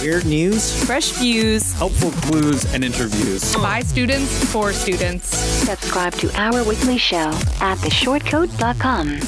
[0.00, 3.54] Weird news, fresh views, helpful clues, and interviews.
[3.56, 5.26] by students for students.
[5.36, 9.18] Subscribe to our weekly show at theshortcoat.com.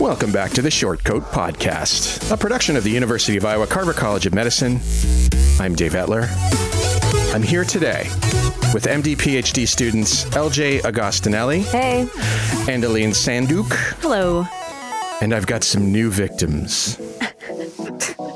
[0.00, 3.92] Welcome back to the Short Coat Podcast, a production of the University of Iowa Carver
[3.92, 4.80] College of Medicine.
[5.60, 6.26] I'm Dave Etler.
[7.34, 8.04] I'm here today
[8.72, 12.08] with MD PhD students LJ Agostinelli Hey.
[12.72, 14.46] and Aline Sandouk, Hello.
[15.20, 16.98] and I've got some new victims.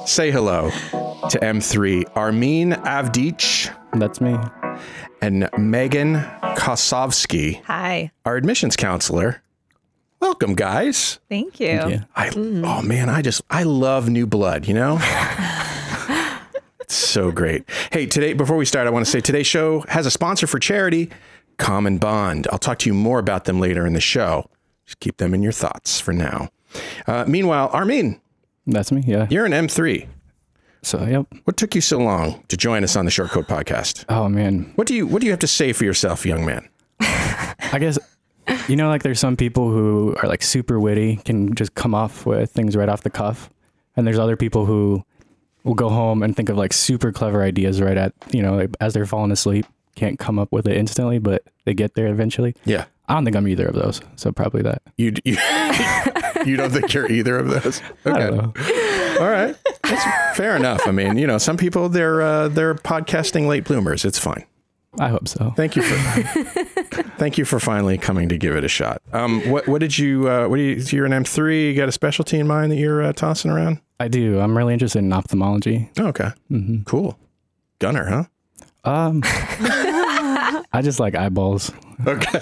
[0.05, 4.37] Say hello to M3 Armin Avdic That's me.
[5.21, 6.15] and Megan
[6.57, 8.11] Kosovski, Hi.
[8.25, 9.43] our admissions counselor.
[10.21, 11.19] Welcome, guys.
[11.29, 11.67] Thank you.
[11.69, 12.05] Yeah.
[12.15, 14.99] I oh man, I just I love new blood, you know?
[16.81, 17.65] it's so great.
[17.91, 20.59] Hey, today before we start, I want to say today's show has a sponsor for
[20.59, 21.11] charity,
[21.59, 22.47] Common Bond.
[22.53, 24.49] I'll talk to you more about them later in the show.
[24.87, 26.49] Just keep them in your thoughts for now.
[27.07, 28.21] Uh, meanwhile, Armin,
[28.67, 29.03] That's me.
[29.07, 29.27] Yeah.
[29.31, 30.07] you're an M3.
[30.85, 31.27] So, yep.
[31.45, 34.05] What took you so long to join us on the Short Coat podcast?
[34.09, 34.73] Oh man.
[34.75, 36.69] What do you what do you have to say for yourself, young man?
[37.01, 37.99] I guess
[38.69, 42.27] you know, like there's some people who are like super witty, can just come off
[42.27, 43.51] with things right off the cuff,
[43.97, 45.05] and there's other people who
[45.65, 48.71] will go home and think of like super clever ideas right at you know like,
[48.81, 49.67] as they're falling asleep.
[49.95, 52.55] Can't come up with it instantly, but they get there eventually.
[52.65, 52.87] Yeah.
[53.09, 54.81] I don't think I'm either of those, so probably that.
[54.97, 55.37] You you,
[56.45, 57.81] you don't think you're either of those?
[58.05, 58.53] Know.
[59.21, 60.87] All right, that's fair enough.
[60.87, 64.05] I mean, you know, some people they're uh, they're podcasting late bloomers.
[64.05, 64.45] It's fine.
[64.99, 65.53] I hope so.
[65.57, 66.23] Thank you for
[67.19, 69.01] thank you for finally coming to give it a shot.
[69.13, 70.83] Um, what what did you uh, what do you?
[70.91, 71.69] You're an M three.
[71.71, 73.81] You got a specialty in mind that you're uh, tossing around?
[74.01, 74.39] I do.
[74.41, 75.91] I'm really interested in ophthalmology.
[75.99, 76.31] Oh, okay,
[76.85, 77.19] cool.
[77.79, 78.25] Gunner, huh?
[78.85, 81.73] Um, I just like eyeballs.
[82.07, 82.39] Okay,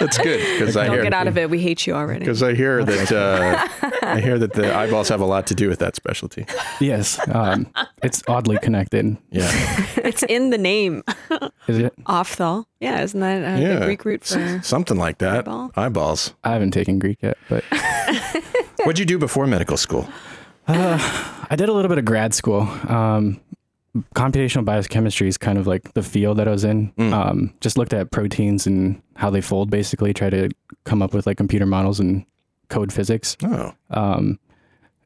[0.00, 1.50] that's good because I Don't hear get out of it.
[1.50, 2.20] We hate you already.
[2.20, 3.68] because I hear that uh,
[4.02, 6.46] I hear that the eyeballs have a lot to do with that specialty.
[6.80, 7.66] Yes, um,
[8.02, 9.16] it's oddly connected.
[9.30, 9.50] Yeah,
[9.96, 11.02] It's in the name.
[11.68, 11.94] Is it?
[12.04, 12.64] Ophthal.
[12.80, 14.60] Yeah, isn't that uh, yeah, the Greek root for?
[14.62, 15.38] something like that.
[15.38, 15.72] Eyeball?
[15.76, 16.34] Eyeballs.
[16.44, 17.64] I haven't taken Greek yet, but
[18.84, 20.06] What'd you do before medical school?
[20.66, 22.62] I did a little bit of grad school.
[22.88, 23.40] Um,
[24.14, 26.92] computational biochemistry is kind of like the field that I was in.
[26.98, 30.50] Um, just looked at proteins and how they fold, basically, try to
[30.84, 32.24] come up with like computer models and
[32.68, 33.36] code physics.
[33.44, 34.38] Oh, Um,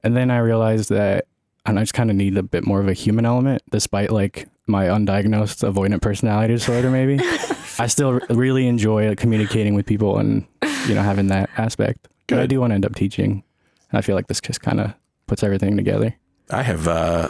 [0.03, 1.27] and then I realized that
[1.67, 4.49] I, I just kind of need a bit more of a human element, despite like
[4.67, 6.91] my undiagnosed avoidant personality disorder.
[6.91, 7.19] Maybe
[7.79, 10.47] I still r- really enjoy like, communicating with people and
[10.87, 12.09] you know having that aspect.
[12.27, 13.43] But I do want to end up teaching.
[13.91, 14.95] And I feel like this just kind of
[15.27, 16.15] puts everything together.
[16.51, 17.29] I have uh,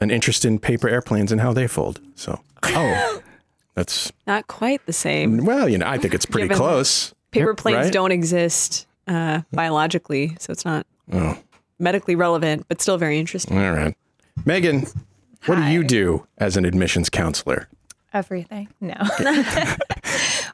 [0.00, 2.00] an interest in paper airplanes and how they fold.
[2.14, 3.22] So Oh,
[3.74, 5.44] that's Not quite the same.
[5.44, 7.14] well, you know, I think it's pretty Given- close.
[7.30, 7.92] Paper planes right?
[7.92, 11.36] don't exist uh, biologically, so it's not Oh,
[11.78, 13.58] medically relevant, but still very interesting.
[13.58, 13.94] all right,
[14.44, 14.86] Megan.
[15.46, 17.68] What do you do as an admissions counselor?
[18.14, 18.68] Everything.
[18.80, 18.94] No.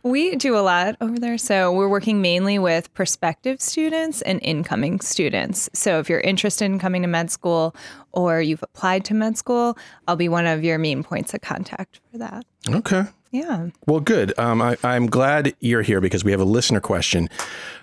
[0.02, 1.38] we do a lot over there.
[1.38, 5.70] So we're working mainly with prospective students and incoming students.
[5.72, 7.76] So if you're interested in coming to med school
[8.12, 9.78] or you've applied to med school,
[10.08, 12.44] I'll be one of your main points of contact for that.
[12.68, 13.04] Okay.
[13.30, 13.68] Yeah.
[13.86, 14.36] Well, good.
[14.38, 17.28] Um, I, I'm glad you're here because we have a listener question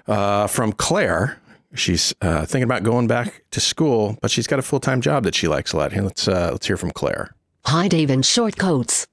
[0.08, 1.38] uh, from Claire.
[1.74, 5.24] She's uh, thinking about going back to school, but she's got a full time job
[5.24, 5.94] that she likes a lot.
[5.94, 7.34] Here, let's uh, let's hear from Claire.
[7.66, 9.06] Hi, Dave and Shortcoats.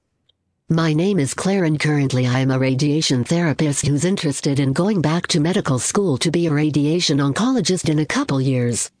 [0.71, 5.01] My name is Claire, and currently I am a radiation therapist who's interested in going
[5.01, 8.91] back to medical school to be a radiation oncologist in a couple years.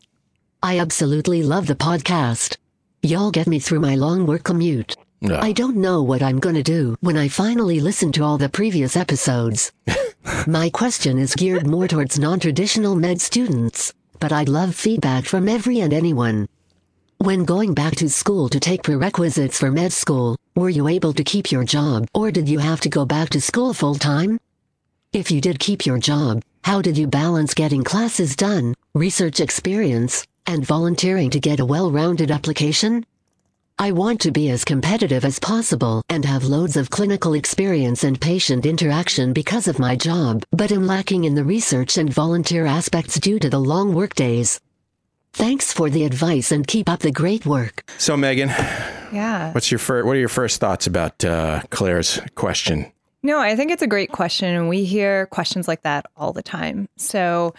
[0.63, 2.57] I absolutely love the podcast.
[3.03, 4.95] Y'all get me through my long work commute.
[5.21, 8.97] I don't know what I'm gonna do when I finally listen to all the previous
[8.97, 9.71] episodes.
[10.47, 15.81] My question is geared more towards non-traditional med students, but I'd love feedback from every
[15.81, 16.47] and anyone.
[17.19, 21.23] When going back to school to take prerequisites for med school, were you able to
[21.23, 24.39] keep your job or did you have to go back to school full time?
[25.13, 30.25] If you did keep your job, how did you balance getting classes done, research experience,
[30.45, 33.05] and volunteering to get a well-rounded application?
[33.79, 38.19] I want to be as competitive as possible and have loads of clinical experience and
[38.19, 43.17] patient interaction because of my job, but am lacking in the research and volunteer aspects
[43.19, 44.59] due to the long workdays.
[45.31, 47.89] Thanks for the advice and keep up the great work.
[47.97, 48.49] So, Megan,
[49.11, 49.53] Yeah.
[49.53, 52.91] what's your fir- what are your first thoughts about uh, Claire's question?
[53.21, 54.55] No, I think it's a great question.
[54.55, 56.87] And we hear questions like that all the time.
[56.95, 57.53] So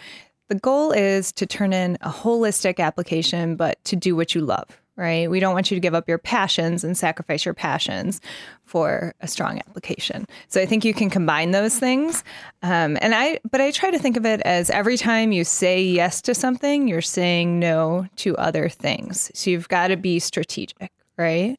[0.49, 4.81] the goal is to turn in a holistic application, but to do what you love,
[4.95, 5.29] right?
[5.29, 8.21] We don't want you to give up your passions and sacrifice your passions
[8.65, 10.25] for a strong application.
[10.47, 12.23] So I think you can combine those things.
[12.63, 15.81] Um, and I, but I try to think of it as every time you say
[15.81, 19.29] yes to something, you're saying no to other things.
[19.35, 21.57] So you've got to be strategic, right?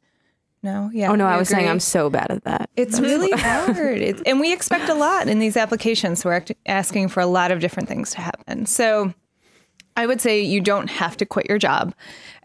[0.62, 1.10] No, yeah.
[1.10, 1.68] Oh no, I was saying?
[1.68, 2.70] I'm so bad at that.
[2.76, 3.98] It's really hard.
[3.98, 6.24] It's, and we expect a lot in these applications.
[6.24, 8.66] We're act- asking for a lot of different things to happen.
[8.66, 9.12] So
[9.96, 11.94] I would say you don't have to quit your job.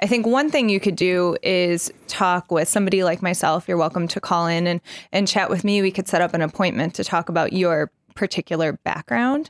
[0.02, 3.68] I think one thing you could do is talk with somebody like myself.
[3.68, 4.82] You're welcome to call in and,
[5.12, 5.82] and chat with me.
[5.82, 9.50] We could set up an appointment to talk about your particular background.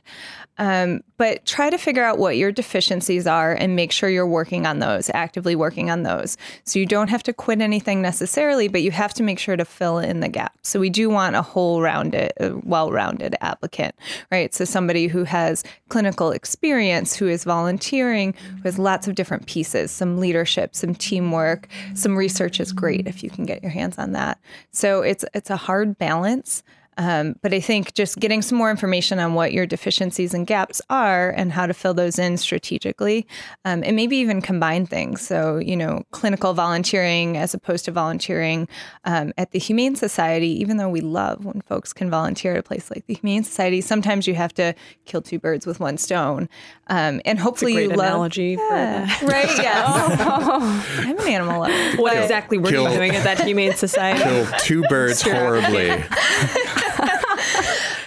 [0.58, 4.66] Um, but try to figure out what your deficiencies are and make sure you're working
[4.66, 6.36] on those, actively working on those.
[6.64, 9.64] So you don't have to quit anything necessarily, but you have to make sure to
[9.64, 10.68] fill in the gaps.
[10.68, 12.32] So we do want a whole rounded,
[12.62, 13.94] well rounded applicant,
[14.30, 14.52] right?
[14.54, 19.90] So somebody who has clinical experience, who is volunteering, who has lots of different pieces,
[19.90, 24.12] some leadership, some teamwork, some research is great if you can get your hands on
[24.12, 24.38] that.
[24.72, 26.62] So it's it's a hard balance.
[26.98, 30.82] Um, but I think just getting some more information on what your deficiencies and gaps
[30.90, 33.26] are and how to fill those in strategically,
[33.64, 35.22] um, and maybe even combine things.
[35.22, 38.68] So, you know, clinical volunteering as opposed to volunteering
[39.04, 42.62] um, at the Humane Society, even though we love when folks can volunteer at a
[42.62, 44.74] place like the Humane Society, sometimes you have to
[45.04, 46.48] kill two birds with one stone.
[46.90, 47.98] Um, and hopefully Great you love.
[48.06, 49.22] analogy for Yeah, that.
[49.30, 49.48] right?
[49.58, 50.20] Yes.
[51.06, 52.02] I'm an animal lover.
[52.02, 54.22] What But- exactly were Kill- you doing at that humane society?
[54.22, 55.90] Kill two birds horribly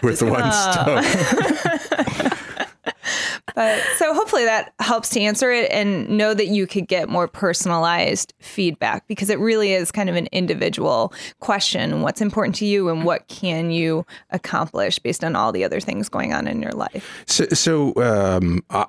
[0.01, 1.04] with one stone.
[3.56, 7.27] But so hopefully that helps to answer it and know that you could get more
[7.27, 12.01] personalized feedback because it really is kind of an individual question.
[12.01, 16.09] What's important to you and what can you accomplish based on all the other things
[16.09, 17.24] going on in your life?
[17.27, 18.86] So, so um, uh,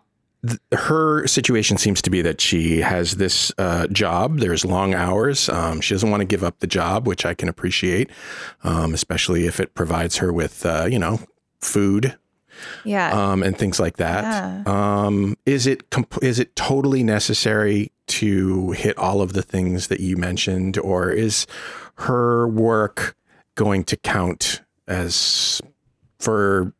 [0.47, 4.39] th- her situation seems to be that she has this uh, job.
[4.39, 5.49] There's long hours.
[5.49, 8.11] Um, she doesn't want to give up the job, which I can appreciate,
[8.65, 11.21] um, especially if it provides her with, uh, you know,
[11.61, 12.19] food
[12.85, 13.11] Yeah.
[13.33, 14.67] um, and things like that.
[14.67, 20.01] Um, is it comp- is it totally necessary to hit all of the things that
[20.01, 21.47] you mentioned, or is
[21.97, 23.17] her work
[23.55, 25.61] going to count as
[26.19, 26.73] for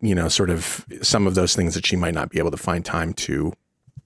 [0.00, 2.56] you know sort of some of those things that she might not be able to
[2.56, 3.52] find time to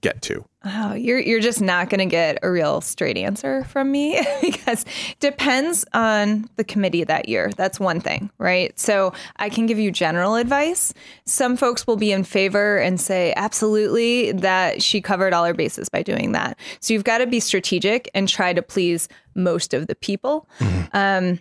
[0.03, 0.45] get to?
[0.65, 4.85] Oh, you're you're just not going to get a real straight answer from me because
[5.19, 7.51] depends on the committee that year.
[7.57, 8.77] That's one thing, right?
[8.79, 10.93] So I can give you general advice.
[11.25, 15.89] Some folks will be in favor and say absolutely that she covered all her bases
[15.89, 16.59] by doing that.
[16.79, 20.47] So you've got to be strategic and try to please most of the people.
[20.93, 21.39] Um,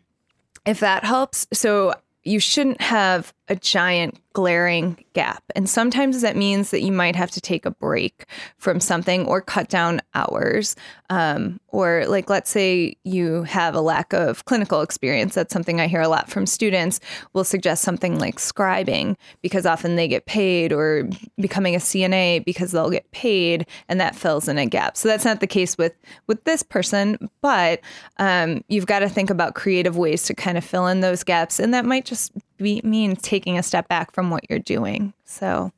[0.65, 1.47] if that helps.
[1.53, 1.95] So
[2.25, 5.43] you shouldn't have a giant glaring gap.
[5.55, 8.25] And sometimes that means that you might have to take a break
[8.57, 10.75] from something or cut down hours.
[11.11, 15.35] Um, or, like, let's say you have a lack of clinical experience.
[15.35, 16.99] That's something I hear a lot from students.
[17.35, 22.73] Will suggest something like scribing because often they get paid, or becoming a CNA because
[22.73, 24.97] they'll get paid, and that fills in a gap.
[24.97, 25.93] So that's not the case with
[26.27, 27.81] with this person, but
[28.17, 31.61] um, you've got to think about creative ways to kind of fill in those gaps,
[31.61, 35.13] and that might just be, mean taking a step back from what you're doing.
[35.25, 35.73] So,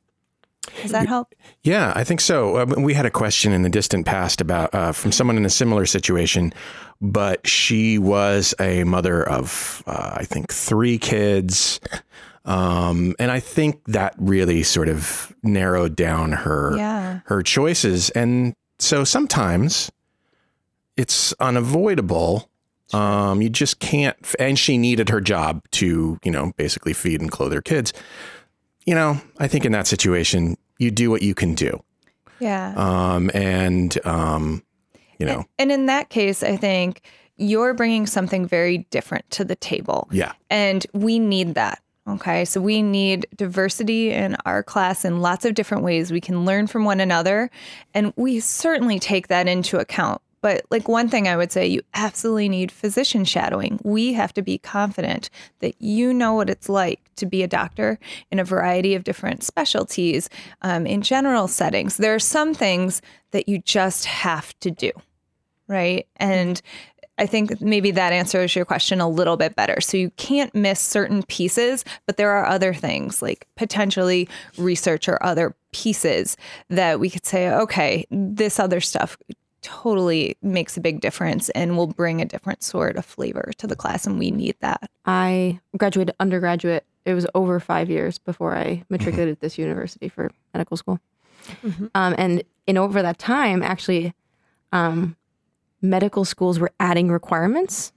[0.81, 1.33] does that help?
[1.63, 2.57] Yeah, I think so.
[2.57, 5.49] Uh, we had a question in the distant past about uh, from someone in a
[5.49, 6.53] similar situation,
[7.01, 11.79] but she was a mother of, uh, I think, three kids.
[12.45, 17.19] Um, and I think that really sort of narrowed down her Yeah.
[17.25, 18.09] her choices.
[18.11, 19.91] And so sometimes
[20.97, 22.49] it's unavoidable.
[22.93, 24.15] Um, you just can't.
[24.39, 27.93] And she needed her job to, you know, basically feed and clothe her kids.
[28.85, 31.81] You know, I think in that situation, you do what you can do.
[32.39, 32.73] Yeah.
[32.75, 34.63] Um, and, um,
[35.19, 37.01] you know, And in that case, I think
[37.37, 40.07] you're bringing something very different to the table.
[40.11, 40.33] yeah.
[40.49, 41.81] And we need that.
[42.07, 42.45] Okay.
[42.45, 46.11] So we need diversity in our class in lots of different ways.
[46.11, 47.49] We can learn from one another.
[47.95, 50.21] And we certainly take that into account.
[50.41, 53.79] But like one thing I would say, you absolutely need physician shadowing.
[53.83, 57.97] We have to be confident that you know what it's like to be a doctor
[58.31, 60.29] in a variety of different specialties
[60.61, 61.97] um, in general settings.
[61.97, 63.01] There are some things
[63.31, 64.91] that you just have to do
[65.67, 66.07] right?
[66.17, 66.61] And
[67.17, 69.79] I think maybe that answers your question a little bit better.
[69.79, 74.27] So you can't miss certain pieces, but there are other things like potentially
[74.57, 76.35] research or other pieces
[76.69, 79.17] that we could say, okay, this other stuff
[79.65, 83.75] totally makes a big difference and will bring a different sort of flavor to the
[83.75, 84.05] class.
[84.05, 84.91] And we need that.
[85.05, 86.85] I graduated undergraduate.
[87.03, 90.99] It was over five years before I matriculated this university for medical school.
[91.95, 94.13] Um, and in over that time, actually,
[94.71, 95.15] um,
[95.81, 97.91] medical schools were adding requirements.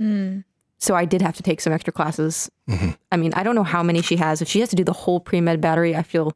[0.78, 2.50] So I did have to take some extra classes.
[3.12, 4.40] I mean, I don't know how many she has.
[4.40, 6.32] If she has to do the whole pre med battery, I feel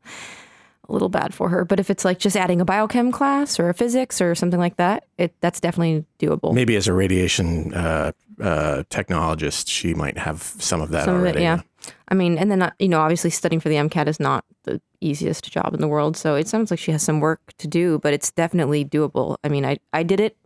[0.89, 1.65] a little bad for her.
[1.65, 4.77] But if it's like just adding a biochem class or a physics or something like
[4.77, 6.53] that, it that's definitely doable.
[6.53, 11.21] Maybe as a radiation uh, uh, technologist, she might have some of that Some of
[11.21, 11.41] already.
[11.41, 11.61] it, yeah.
[12.09, 14.81] I mean, and then uh, you know, obviously studying for the MCAT is not the
[15.01, 16.17] easiest job in the world.
[16.17, 19.37] So it sounds like she has some work to do, but it's definitely doable.
[19.45, 20.37] I mean, I I did it.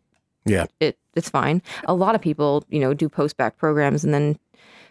[0.45, 0.67] Yeah.
[0.81, 1.63] It it's fine.
[1.87, 4.39] A lot of people, you know, do post-bac programs and then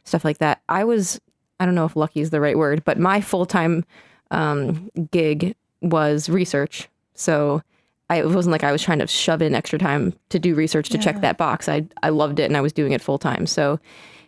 [0.03, 0.61] stuff like that.
[0.69, 1.19] I was
[1.59, 3.85] I don't know if lucky is the right word, but my full time
[4.31, 6.89] um, gig was research.
[7.13, 7.61] So
[8.09, 10.89] I, it wasn't like I was trying to shove in extra time to do research
[10.89, 11.67] to check that box.
[11.67, 13.47] I I loved it and I was doing it full time.
[13.47, 13.79] So,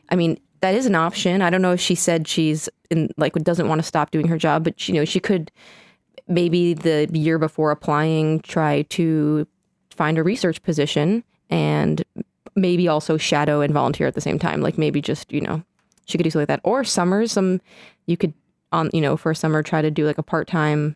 [0.09, 1.41] I mean, that is an option.
[1.41, 4.37] I don't know if she said she's in like doesn't want to stop doing her
[4.37, 5.51] job, but she, you know, she could
[6.27, 9.47] maybe the year before applying try to
[9.91, 12.03] find a research position and
[12.55, 14.61] maybe also shadow and volunteer at the same time.
[14.61, 15.61] Like maybe just you know
[16.05, 16.61] she could do something like that.
[16.63, 17.61] Or summers, some
[18.07, 18.33] you could
[18.71, 20.95] on you know for a summer try to do like a part time.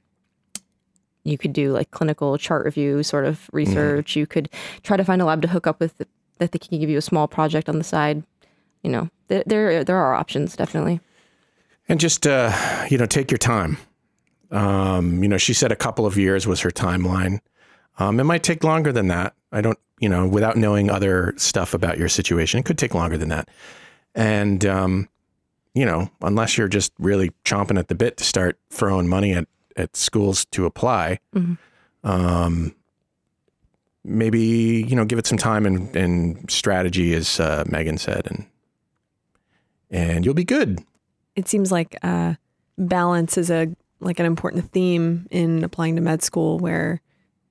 [1.24, 4.16] You could do like clinical chart review sort of research.
[4.16, 4.50] You could
[4.82, 5.96] try to find a lab to hook up with
[6.40, 8.24] that they can give you a small project on the side.
[8.82, 11.00] You know, there there, there are options definitely.
[11.88, 12.52] And just uh,
[12.90, 13.78] you know, take your time.
[14.52, 17.40] Um, you know, she said a couple of years was her timeline.
[18.00, 19.34] Um, it might take longer than that.
[19.52, 23.18] I don't, you know, without knowing other stuff about your situation, it could take longer
[23.18, 23.50] than that.
[24.16, 25.10] And um,
[25.74, 29.48] you know, unless you're just really chomping at the bit to start throwing money at
[29.78, 31.20] at schools to apply,
[32.04, 32.76] um,
[34.04, 34.40] maybe
[34.88, 38.46] you know, give it some time and, and strategy, as uh, Megan said, and
[39.90, 40.84] and you'll be good.
[41.36, 42.36] It seems like uh,
[42.78, 47.02] balance is a like an important theme in applying to med school, where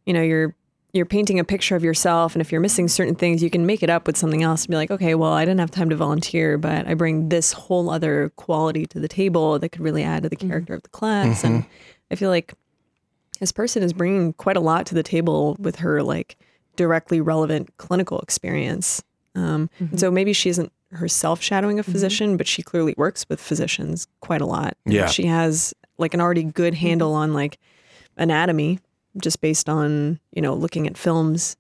[0.04, 0.54] you know you're
[0.92, 3.82] you're painting a picture of yourself, and if you're missing certain things, you can make
[3.82, 5.97] it up with something else and be like, okay, well, I didn't have time to
[5.97, 10.25] volunteer, but I bring this whole other quality to the table that could really add
[10.25, 10.49] to the mm-hmm.
[10.49, 11.70] character of the class, and mm-hmm.
[12.11, 12.54] I feel like
[13.38, 16.37] this person is bringing quite a lot to the table with her like
[16.76, 19.02] directly relevant clinical experience.
[19.35, 19.97] Um, and mm-hmm.
[19.97, 24.40] so maybe she isn't herself shadowing a physician, but she clearly works with physicians quite
[24.40, 24.76] a lot.
[24.85, 25.06] Yeah.
[25.06, 27.59] she has like an already good handle on like
[28.16, 28.80] anatomy,
[29.19, 31.57] just based on you know looking at films.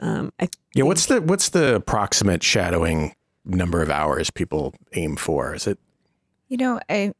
[0.00, 5.54] Um, I Yeah, what's the what's the approximate shadowing number of hours people aim for?
[5.54, 5.78] Is it
[6.48, 7.12] You know, I,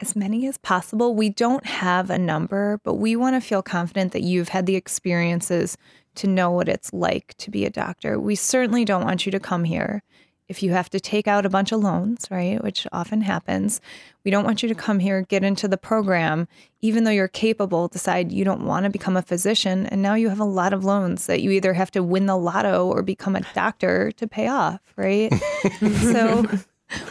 [0.00, 1.14] as many as possible.
[1.14, 4.76] We don't have a number, but we want to feel confident that you've had the
[4.76, 5.76] experiences
[6.16, 8.18] to know what it's like to be a doctor.
[8.18, 10.02] We certainly don't want you to come here
[10.48, 12.62] if you have to take out a bunch of loans, right?
[12.62, 13.80] Which often happens.
[14.24, 16.48] We don't want you to come here, get into the program,
[16.82, 19.86] even though you're capable, decide you don't want to become a physician.
[19.86, 22.36] And now you have a lot of loans that you either have to win the
[22.36, 25.32] lotto or become a doctor to pay off, right?
[26.02, 26.44] so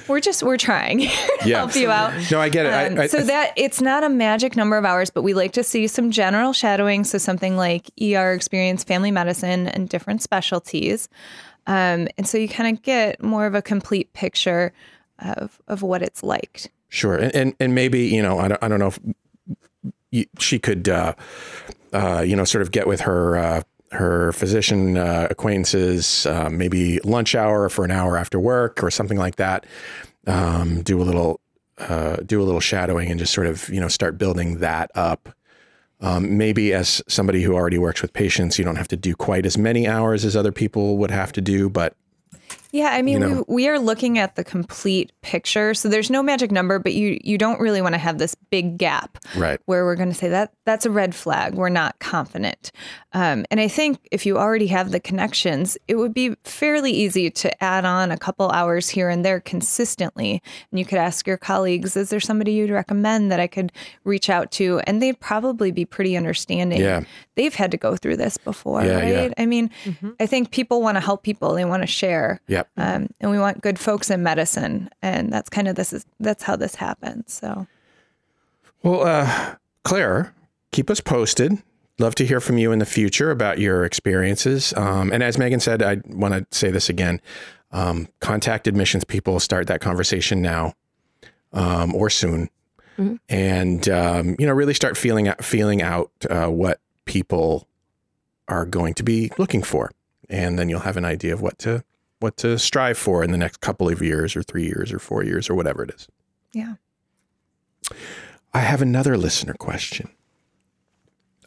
[0.08, 1.06] we're just, we're trying to
[1.44, 1.58] Yeah.
[1.58, 2.14] help you out.
[2.32, 2.74] No, I get it.
[2.74, 5.54] I- Um, I- so that it's not a magic number of hours, but we like
[5.54, 7.04] to see some general shadowing.
[7.04, 11.10] So something like ER experience, family medicine, and different specialties.
[11.68, 14.74] Um, and so you kind of get more of a complete picture
[15.20, 16.72] of, of what it's like.
[16.90, 19.00] Sure, and and, and maybe you know I don't, I don't know if
[20.12, 21.14] you, she could uh,
[21.92, 27.00] uh, you know sort of get with her uh, her physician uh, acquaintances uh, maybe
[27.00, 29.66] lunch hour for an hour after work or something like that.
[30.28, 31.40] Um, do a little
[31.80, 35.30] uh, do a little shadowing and just sort of you know start building that up.
[36.04, 39.46] Um, maybe as somebody who already works with patients, you don't have to do quite
[39.46, 41.96] as many hours as other people would have to do, but
[42.74, 43.46] Yeah, I mean, You know?
[43.48, 45.74] we, we are looking at the complete picture.
[45.76, 48.78] So there's no magic number, but you you don't really want to have this big
[48.80, 49.60] gap Right.
[49.66, 51.54] where we're going to say that that's a red flag.
[51.54, 52.72] We're not confident.
[53.14, 57.30] Um, and I think if you already have the connections, it would be fairly easy
[57.30, 60.42] to add on a couple hours here and there consistently.
[60.72, 63.72] And you could ask your colleagues, is there somebody you'd recommend that I could
[64.04, 64.80] reach out to?
[64.88, 66.82] And they'd probably be pretty understanding.
[66.82, 67.04] Yeah.
[67.36, 69.08] They've had to go through this before, Yeah, right?
[69.10, 69.34] yeah.
[69.38, 69.70] I mean,
[70.20, 71.54] I think people want to help people.
[71.54, 72.40] They want to share.
[72.48, 72.70] Yep.
[72.78, 76.44] Um, and we want good folks in medicine, and that's kind of this is that's
[76.44, 77.34] how this happens.
[77.34, 77.66] So
[78.84, 80.34] Well, uh, Claire,
[80.72, 81.62] keep us posted.
[82.00, 84.74] Love to hear from you in the future about your experiences.
[84.76, 87.22] Um, and as Megan said, I want to say this again
[87.72, 90.74] um, contact admissions people, start that conversation now
[91.54, 92.50] um, or soon.
[93.28, 97.68] And, um, you know, really start feeling out, feeling out uh, what people
[98.48, 99.92] are going to be looking for.
[100.30, 101.84] and then you'll have an idea of what to
[102.20, 105.24] what to strive for in the next couple of years, or three years, or four
[105.26, 106.08] years, or whatever it is.
[106.54, 106.76] Yeah.
[108.54, 110.10] I have another listener question.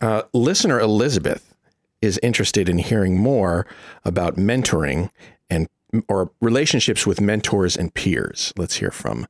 [0.03, 1.55] Uh, listener Elizabeth
[2.03, 3.67] is interested in hearing more
[4.05, 5.09] about mentoring
[5.49, 5.69] and
[6.09, 8.53] or relationships with mentors and peers.
[8.59, 9.27] Let's hear from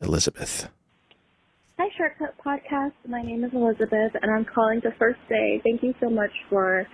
[0.00, 0.68] Elizabeth.
[1.78, 2.92] Hi, Short Coat Podcast.
[3.08, 6.86] My name is Elizabeth, and I'm calling to first say thank you so much for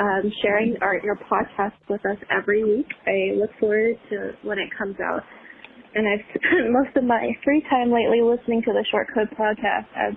[0.00, 2.86] um, sharing our, your podcast with us every week.
[3.06, 5.20] I look forward to when it comes out.
[5.94, 9.92] And I've spent most of my free time lately listening to the Short Coat Podcast
[9.94, 10.14] as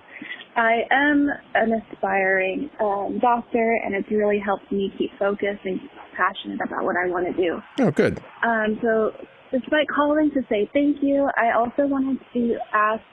[0.56, 5.82] I am an aspiring um, doctor, and it's really helped me keep focused and
[6.15, 7.60] passionate about what I want to do.
[7.82, 8.22] Oh, good.
[8.41, 9.12] Um, so,
[9.51, 13.03] despite calling to say thank you, I also wanted to ask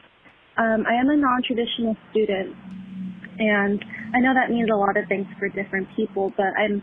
[0.56, 2.54] um, I am a non traditional student,
[3.38, 3.84] and
[4.14, 6.82] I know that means a lot of things for different people, but I'm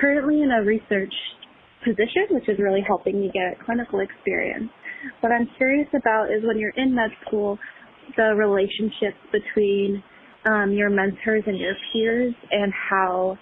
[0.00, 1.14] currently in a research
[1.84, 4.70] position, which is really helping me get clinical experience.
[5.20, 7.58] What I'm curious about is when you're in med school,
[8.16, 10.02] the relationships between
[10.44, 13.38] um, your mentors and your peers and how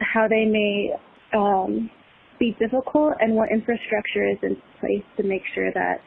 [0.00, 0.90] how they may
[1.32, 1.90] um,
[2.38, 6.00] be difficult and what infrastructure is in place to make sure that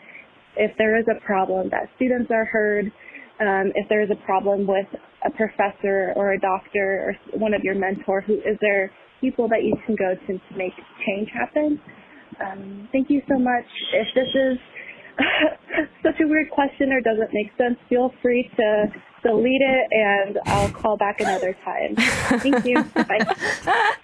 [0.57, 2.91] if there is a problem that students are heard,
[3.39, 4.87] um, if there is a problem with
[5.25, 9.63] a professor or a doctor or one of your mentor, who is there people that
[9.63, 10.73] you can go to to make
[11.05, 11.79] change happen?
[12.39, 13.65] Um, thank you so much.
[13.93, 14.57] If this is
[16.03, 18.91] such a weird question or doesn't make sense, feel free to
[19.23, 21.95] delete it and I'll call back another time.
[22.39, 22.83] Thank you.
[22.93, 23.35] Bye.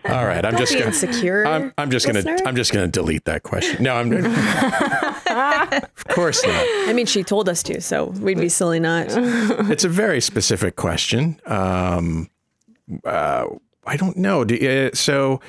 [0.05, 0.85] All right, I'm Don't just gonna.
[0.87, 1.45] insecure.
[1.45, 3.83] I'm, I'm just gonna I'm just gonna delete that question.
[3.83, 4.11] No, I'm.
[5.83, 6.65] of course not.
[6.89, 9.07] I mean, she told us to, so we'd be silly not.
[9.09, 11.39] It's a very specific question.
[11.45, 12.29] Um,
[13.05, 13.45] uh,
[13.85, 14.43] I don't know.
[14.43, 15.39] Do, uh, so,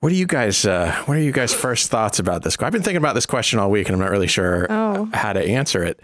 [0.00, 0.64] what are you guys?
[0.64, 2.56] Uh, what are you guys' first thoughts about this?
[2.60, 5.08] I've been thinking about this question all week, and I'm not really sure Oh.
[5.12, 6.00] how to answer it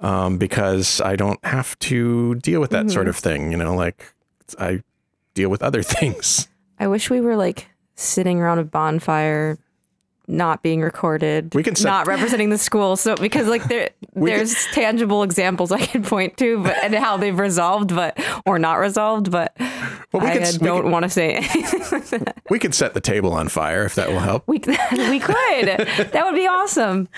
[0.00, 3.50] um, because I don't have to deal with that sort of thing.
[3.52, 4.14] You know, like
[4.58, 4.82] I
[5.34, 6.48] deal with other things.
[6.80, 9.58] I wish we were like sitting around a bonfire,
[10.26, 11.54] not being recorded.
[11.54, 12.96] We can set- not representing the school.
[12.96, 16.94] So because like there We can- there's tangible examples I can point to, but and
[16.94, 19.30] how they've resolved, but or not resolved.
[19.30, 19.54] But
[20.12, 22.24] Well, we I could don't want to say anything.
[22.50, 24.44] We could set the table on fire if that will help.
[24.46, 25.66] we we could.
[26.12, 27.08] That would be awesome.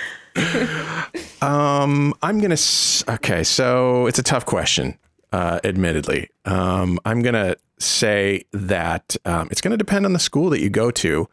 [1.42, 2.54] Um, I'm gonna.
[2.54, 4.98] s- Okay, so it's a tough question.
[5.32, 10.60] Uh, admittedly, um, I'm gonna say that um, it's gonna depend on the school that
[10.60, 11.28] you go to,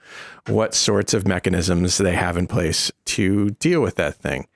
[0.48, 4.48] what sorts of mechanisms they have in place to deal with that thing.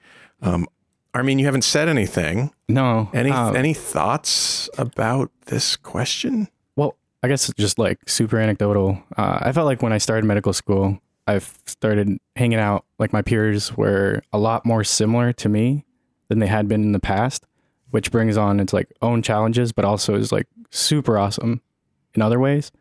[0.42, 0.68] Um,
[1.14, 2.52] I mean, you haven't said anything.
[2.68, 3.10] No.
[3.14, 6.48] Any um, any thoughts about this question?
[6.76, 9.02] Well, I guess just like super anecdotal.
[9.18, 13.22] Uh, I felt like when I started medical school, I've started hanging out like my
[13.22, 15.86] peers were a lot more similar to me
[16.28, 17.46] than they had been in the past,
[17.92, 21.62] which brings on its like own challenges, but also is like super awesome
[22.18, 22.72] in other ways.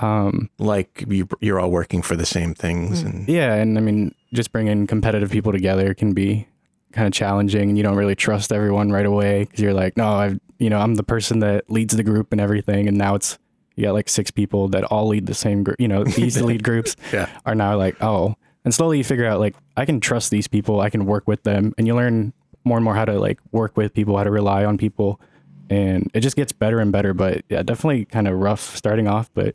[0.00, 4.12] Um, Like you, you're all working for the same things, and yeah, and I mean,
[4.32, 6.48] just bringing competitive people together can be
[6.92, 10.08] kind of challenging, and you don't really trust everyone right away because you're like, no,
[10.08, 13.38] I've you know, I'm the person that leads the group and everything, and now it's
[13.76, 15.76] you got like six people that all lead the same group.
[15.80, 17.28] You know, these lead groups Yeah.
[17.46, 18.34] are now like, oh,
[18.64, 21.44] and slowly you figure out like I can trust these people, I can work with
[21.44, 22.32] them, and you learn
[22.64, 25.20] more and more how to like work with people, how to rely on people,
[25.70, 27.14] and it just gets better and better.
[27.14, 29.54] But yeah, definitely kind of rough starting off, but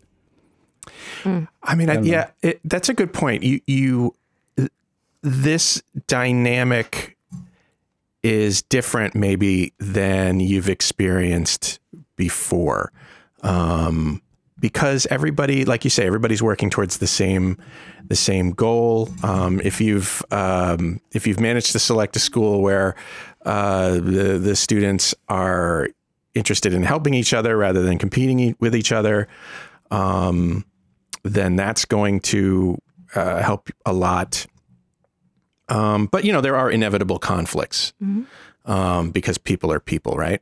[1.63, 3.43] I mean, I, yeah, it, that's a good point.
[3.43, 4.15] You, you,
[5.21, 7.17] this dynamic
[8.23, 11.79] is different, maybe than you've experienced
[12.15, 12.91] before,
[13.43, 14.21] um,
[14.59, 17.57] because everybody, like you say, everybody's working towards the same,
[18.07, 19.09] the same goal.
[19.23, 22.95] Um, if you've, um, if you've managed to select a school where
[23.45, 25.87] uh, the the students are
[26.35, 29.27] interested in helping each other rather than competing with each other.
[29.91, 30.65] Um,
[31.23, 32.77] then that's going to
[33.15, 34.45] uh, help a lot.
[35.67, 37.93] Um, but you know, there are inevitable conflicts
[38.65, 40.41] um, because people are people, right?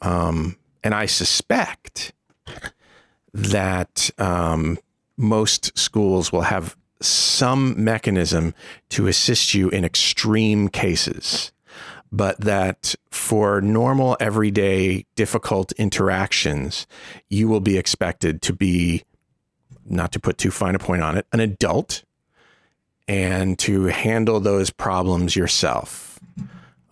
[0.00, 2.12] Um, and I suspect
[3.32, 4.78] that um,
[5.16, 8.54] most schools will have some mechanism
[8.90, 11.52] to assist you in extreme cases,
[12.12, 16.86] but that for normal, everyday, difficult interactions,
[17.30, 19.02] you will be expected to be
[19.86, 22.04] not to put too fine a point on it, an adult
[23.08, 26.20] and to handle those problems yourself.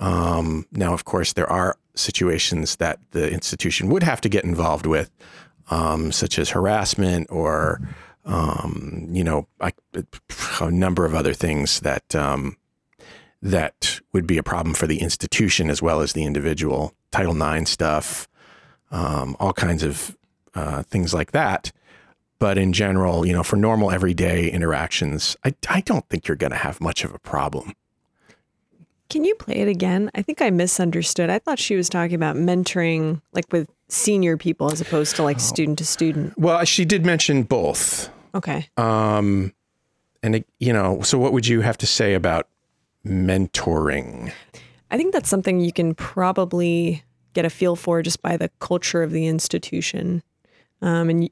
[0.01, 4.87] Um, now, of course, there are situations that the institution would have to get involved
[4.87, 5.11] with,
[5.71, 7.81] um, such as harassment or
[8.25, 9.73] um, you know, I,
[10.61, 12.57] a number of other things that um,
[13.43, 16.95] that would be a problem for the institution as well as the individual.
[17.11, 18.29] Title IX stuff,
[18.91, 20.17] um, all kinds of
[20.55, 21.73] uh, things like that.
[22.39, 26.53] But in general, you know, for normal everyday interactions, I, I don't think you're going
[26.53, 27.75] to have much of a problem.
[29.11, 30.11] Can you play it again?
[30.15, 31.31] I think I misunderstood.
[31.31, 35.41] I thought she was talking about mentoring, like with senior people as opposed to like
[35.41, 36.39] student to student.
[36.39, 38.09] Well, she did mention both.
[38.35, 38.69] Okay.
[38.77, 39.53] Um,
[40.23, 42.47] and it, you know, so what would you have to say about
[43.05, 44.33] mentoring?
[44.91, 49.03] I think that's something you can probably get a feel for just by the culture
[49.03, 50.23] of the institution.
[50.83, 51.31] Um, and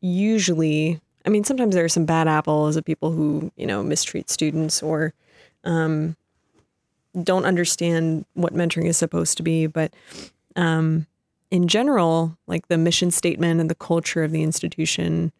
[0.00, 4.28] usually, I mean, sometimes there are some bad apples of people who, you know, mistreat
[4.28, 5.14] students or
[5.64, 6.16] um,
[7.22, 9.66] don't understand what mentoring is supposed to be.
[9.66, 9.94] But
[10.56, 11.06] um,
[11.50, 15.32] in general, like the mission statement and the culture of the institution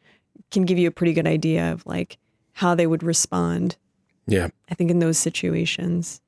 [0.51, 2.19] can give you a pretty good idea of like
[2.55, 3.77] how they would respond.
[4.27, 4.49] Yeah.
[4.71, 6.21] I think in those situations.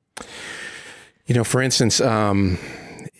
[1.25, 2.57] You know, for instance, um,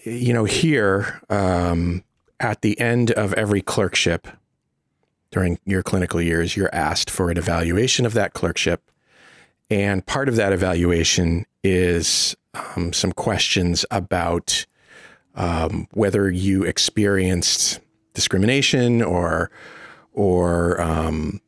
[0.04, 2.04] you know, here um,
[2.40, 4.28] at the end of every clerkship
[5.32, 8.92] during your clinical years, you're asked for an evaluation of that clerkship.
[9.70, 14.66] And part of that evaluation is um, some questions about
[15.36, 17.80] um, whether you experienced
[18.14, 19.50] discrimination or
[20.12, 21.42] or um,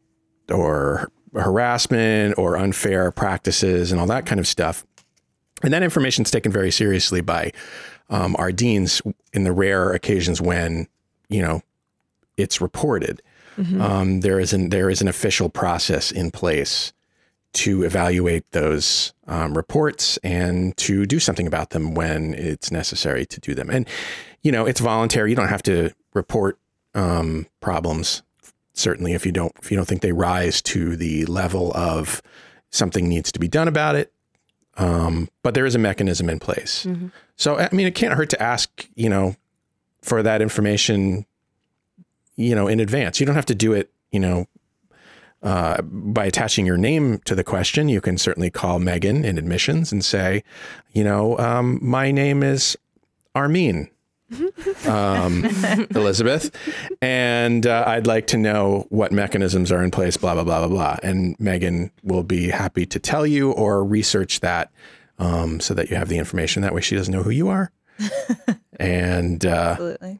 [0.49, 4.86] or harassment or unfair practices and all that kind of stuff.
[5.63, 7.52] And that information is taken very seriously by
[8.10, 9.02] um, our deans
[9.34, 10.88] in the rare occasions when
[11.30, 11.62] you know
[12.38, 13.21] it's reported.
[13.58, 13.82] Mhm.
[13.82, 16.93] Um, there is an there is an official process in place
[17.54, 23.39] to evaluate those um, reports and to do something about them when it's necessary to
[23.39, 23.69] do them.
[23.69, 23.88] And
[24.41, 25.30] you know, it's voluntary.
[25.32, 26.60] You don't have to report
[26.93, 28.21] um, problems.
[28.77, 32.21] Certainly, if you don't if you don't think they rise to the level of
[32.69, 34.11] something needs to be done about it.
[34.77, 36.85] Um, but there is a mechanism in place.
[36.85, 37.11] Mhm.
[37.38, 38.88] So I mean, it can't hurt to ask.
[38.95, 39.35] You know,
[40.01, 41.25] for that information.
[42.35, 43.19] You know, in advance.
[43.21, 43.89] You don't have to do it.
[44.11, 44.47] You know,
[45.41, 49.91] uh, by attaching your name to the question, you can certainly call Megan in admissions
[49.93, 50.43] and say,
[50.91, 52.77] you know, um, my name is
[53.33, 53.89] Armin.
[54.88, 55.45] Um,
[55.95, 56.51] Elizabeth,
[57.01, 60.67] and uh, I'd like to know what mechanisms are in place, blah, blah, blah, blah,
[60.67, 60.97] blah.
[61.03, 64.71] And Megan will be happy to tell you or research that
[65.19, 66.61] um, so that you have the information.
[66.61, 67.71] That way she doesn't know who you are.
[68.79, 70.19] and uh, Absolutely.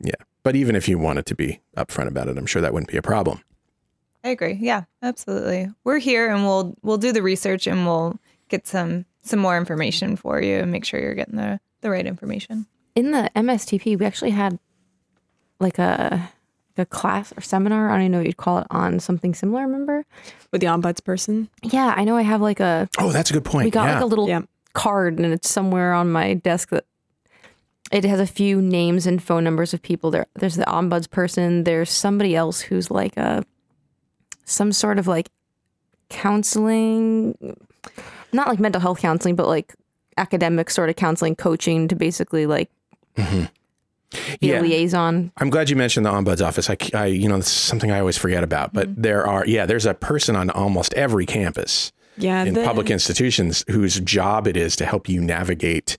[0.00, 2.90] yeah, but even if you wanted to be upfront about it, I'm sure that wouldn't
[2.90, 3.42] be a problem.
[4.24, 4.58] I agree.
[4.60, 5.70] Yeah, absolutely.
[5.84, 10.16] We're here and we'll we'll do the research and we'll get some some more information
[10.16, 12.66] for you and make sure you're getting the the right information.
[12.98, 14.58] In the MSTP, we actually had
[15.60, 16.30] like a
[16.76, 17.88] a class or seminar.
[17.90, 19.62] I don't even know what you'd call it on something similar.
[19.62, 20.04] Remember
[20.52, 21.48] with the ombuds person?
[21.62, 22.16] Yeah, I know.
[22.16, 22.88] I have like a.
[22.98, 23.64] Oh, that's a good point.
[23.64, 23.94] We got Yeah.
[23.94, 26.84] like a little card, and it's somewhere on my desk that
[27.90, 30.10] it has a few names and phone numbers of people.
[30.12, 31.64] There, there's the ombuds person.
[31.64, 33.44] There's somebody else who's like a
[34.44, 35.30] some sort of like
[36.10, 37.36] counseling,
[38.32, 39.74] not like mental health counseling, but like
[40.16, 42.70] academic sort of counseling, coaching to basically like
[43.18, 43.50] Mhm.
[44.40, 45.30] be a liaison.
[45.36, 46.70] I'm glad you mentioned the ombuds office.
[46.70, 48.72] I, I you know, it's something I always forget about.
[48.72, 49.02] But Mm-hmm.
[49.02, 53.64] there are, yeah, there's a person on almost every campus Yeah, in the- public institutions
[53.68, 55.98] whose job it is to help you navigate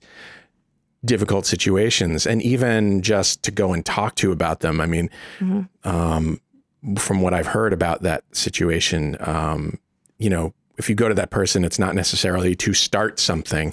[1.04, 4.80] difficult situations and even just to go and talk to about them.
[4.80, 5.68] I mean, Mhm.
[5.84, 6.40] um,
[6.98, 9.78] from what I've heard about that situation, um,
[10.18, 13.72] you know, if you go to that person, it's not necessarily to start something,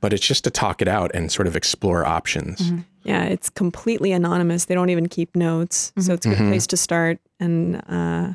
[0.00, 2.72] but it's just to talk it out and sort of explore options.
[3.02, 4.66] Yeah, it's completely anonymous.
[4.66, 6.48] They don't even keep notes, so it's a good Mhm.
[6.50, 7.18] place to start.
[7.40, 8.34] And uh,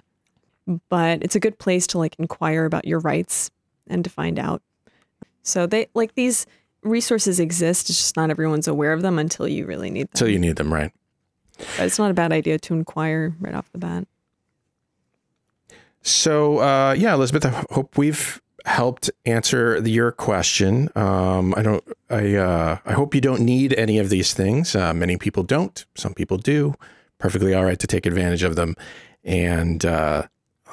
[0.89, 3.49] but it's a good place to like inquire about your rights
[3.87, 4.61] and to find out.
[5.43, 6.45] So they like these
[6.83, 7.89] resources exist.
[7.89, 10.13] It's just not everyone's aware of them until you really need them.
[10.15, 10.91] Till you need them, right?
[11.77, 14.05] But it's not a bad idea to inquire right off the bat.
[16.07, 20.89] So, uh, yeah, Elizabeth, I hope we've helped answer the, your question.
[20.95, 24.73] Um, I don't, I, uh, I hope you don't need any of these things.
[24.73, 25.85] Uh, many people don't.
[25.95, 26.75] Some people do.
[27.17, 28.75] Perfectly all right to take advantage of them.
[29.25, 30.27] And uh,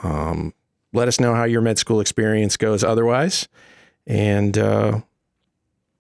[0.05, 0.55] um,
[0.93, 3.49] let us know how your med school experience goes otherwise.
[4.07, 5.01] And uh,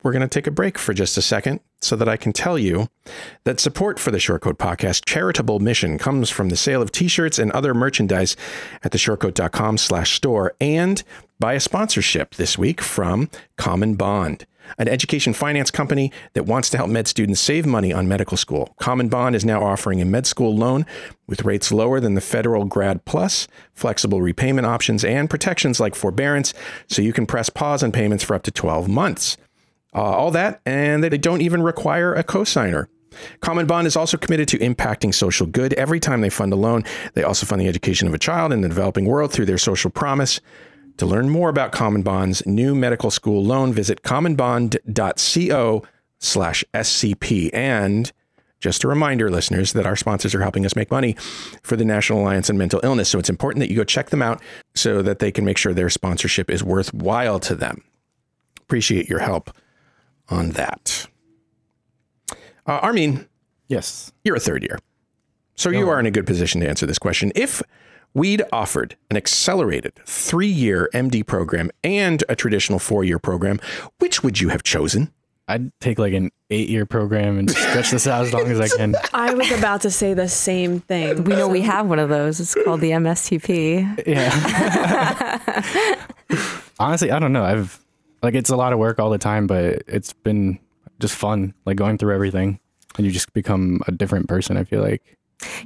[0.05, 2.59] we're going to take a break for just a second so that I can tell
[2.59, 2.89] you
[3.45, 7.39] that support for the Short Coat Podcast charitable mission comes from the sale of t-shirts
[7.39, 8.37] and other merchandise
[8.83, 11.03] at the shortcoat.com slash store and
[11.41, 14.47] by a sponsorship this week from Common Bond.
[14.79, 18.75] an education finance company that wants to help med students save money on medical school.
[18.81, 20.87] Common Bond is now offering a med school loan
[21.27, 26.55] with rates lower than the federal Grad Plus, flexible repayment options, and protections like forbearance,
[26.89, 29.37] so you can press pause on payments for up to 12 months.
[29.95, 32.87] Uh, all that, and they don't even require a cosigner.
[33.41, 35.73] Common Bond is also committed to impacting social good.
[35.75, 36.83] Every time they fund a loan,
[37.15, 39.91] they also fund the education of a child in the developing world through their social
[39.91, 40.41] promise.
[40.99, 45.83] To learn more about Common Bond's new medical school loan, visit commonbond.co
[46.21, 47.51] slash SCP.
[47.53, 48.13] And
[48.61, 51.15] just a reminder, listeners, that our sponsors are helping us make money
[51.63, 53.09] for the National Alliance on Mental Illness.
[53.09, 54.41] So it's important that you go check them out
[54.75, 57.83] so that they can make sure their sponsorship is worthwhile to them.
[58.63, 59.51] Appreciate your help
[60.29, 61.07] on that.
[62.67, 63.29] Uh, Armin,
[63.69, 64.13] Yes.
[64.25, 64.79] you're a third year.
[65.57, 67.31] So you are in a good position to answer this question.
[67.35, 67.63] If
[68.13, 73.61] we'd offered an accelerated three year MD program and a traditional four year program,
[73.99, 75.13] which would you have chosen?
[75.47, 78.69] I'd take like an eight year program and stretch this out as long as I
[78.69, 78.95] can.
[79.15, 81.23] I was about to say the same thing.
[81.25, 82.41] We know we have one of those.
[82.41, 84.07] It's called the MSTP.
[84.07, 86.01] Yeah.
[86.81, 87.45] Honestly, I don't know.
[87.45, 87.84] I've
[88.25, 90.59] like it's a lot of work all the time, but it's been
[91.01, 92.59] just fun, like going through everything,
[92.97, 94.57] and you just become a different person.
[94.57, 95.03] I feel like.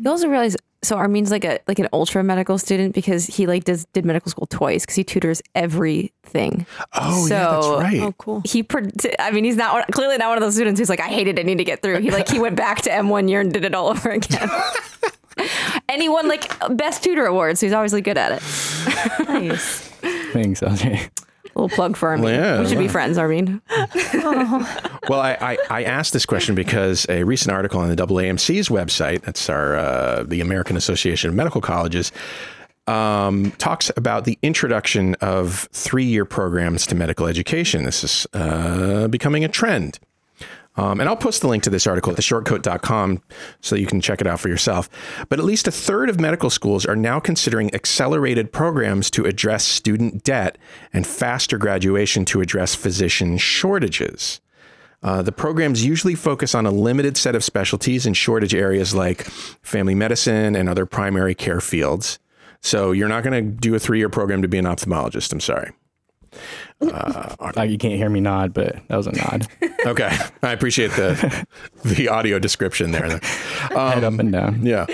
[0.00, 3.64] You also realize so Armin's like a like an ultra medical student because he like
[3.64, 6.66] does did medical school twice because he tutors everything.
[6.94, 8.00] Oh, yeah, that's right.
[8.00, 8.42] Oh, cool.
[8.44, 11.08] He, pre- I mean, he's not clearly not one of those students who's like, I
[11.08, 11.98] hated it, I need to get through.
[11.98, 14.48] He like he went back to M one year and did it all over again.
[15.88, 19.28] and he won like best tutor award, so he's obviously good at it.
[19.28, 19.80] Nice.
[20.32, 21.10] Thanks, LJ.
[21.60, 22.34] Little plug for Armin.
[22.34, 23.60] Yeah, we should be friends, Armin.
[25.08, 29.22] Well, I, I, I asked this question because a recent article on the AAMC's website,
[29.22, 32.12] that's our uh, the American Association of Medical Colleges,
[32.86, 37.84] um, talks about the introduction of three year programs to medical education.
[37.84, 39.98] This is uh, becoming a trend.
[40.78, 43.20] Um, and I'll post the link to this article at theshortcoat.com
[43.60, 44.88] so you can check it out for yourself.
[45.28, 49.64] But at least a third of medical schools are now considering accelerated programs to address
[49.64, 50.56] student debt
[50.92, 54.40] and faster graduation to address physician shortages.
[55.02, 59.22] Uh, the programs usually focus on a limited set of specialties in shortage areas like
[59.62, 62.20] family medicine and other primary care fields.
[62.60, 65.32] So you're not going to do a three year program to be an ophthalmologist.
[65.32, 65.72] I'm sorry.
[66.80, 69.46] Uh, like you can't hear me nod, but that was a nod.
[69.86, 70.10] Okay,
[70.42, 71.46] I appreciate the
[71.84, 73.08] the audio description there.
[73.18, 74.66] Head up and down.
[74.66, 74.86] Yeah.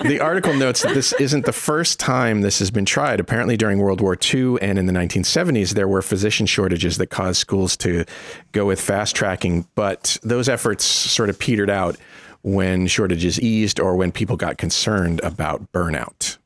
[0.00, 3.20] The article notes that this isn't the first time this has been tried.
[3.20, 7.38] Apparently, during World War II and in the 1970s, there were physician shortages that caused
[7.38, 8.06] schools to
[8.52, 11.96] go with fast tracking, but those efforts sort of petered out
[12.40, 16.38] when shortages eased or when people got concerned about burnout.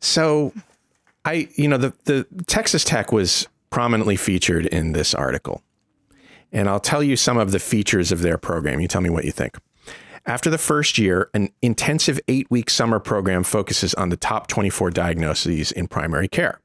[0.00, 0.54] So,
[1.24, 5.62] I, you know, the, the Texas Tech was prominently featured in this article.
[6.52, 8.80] And I'll tell you some of the features of their program.
[8.80, 9.58] You tell me what you think.
[10.26, 14.90] After the first year, an intensive eight week summer program focuses on the top 24
[14.90, 16.60] diagnoses in primary care.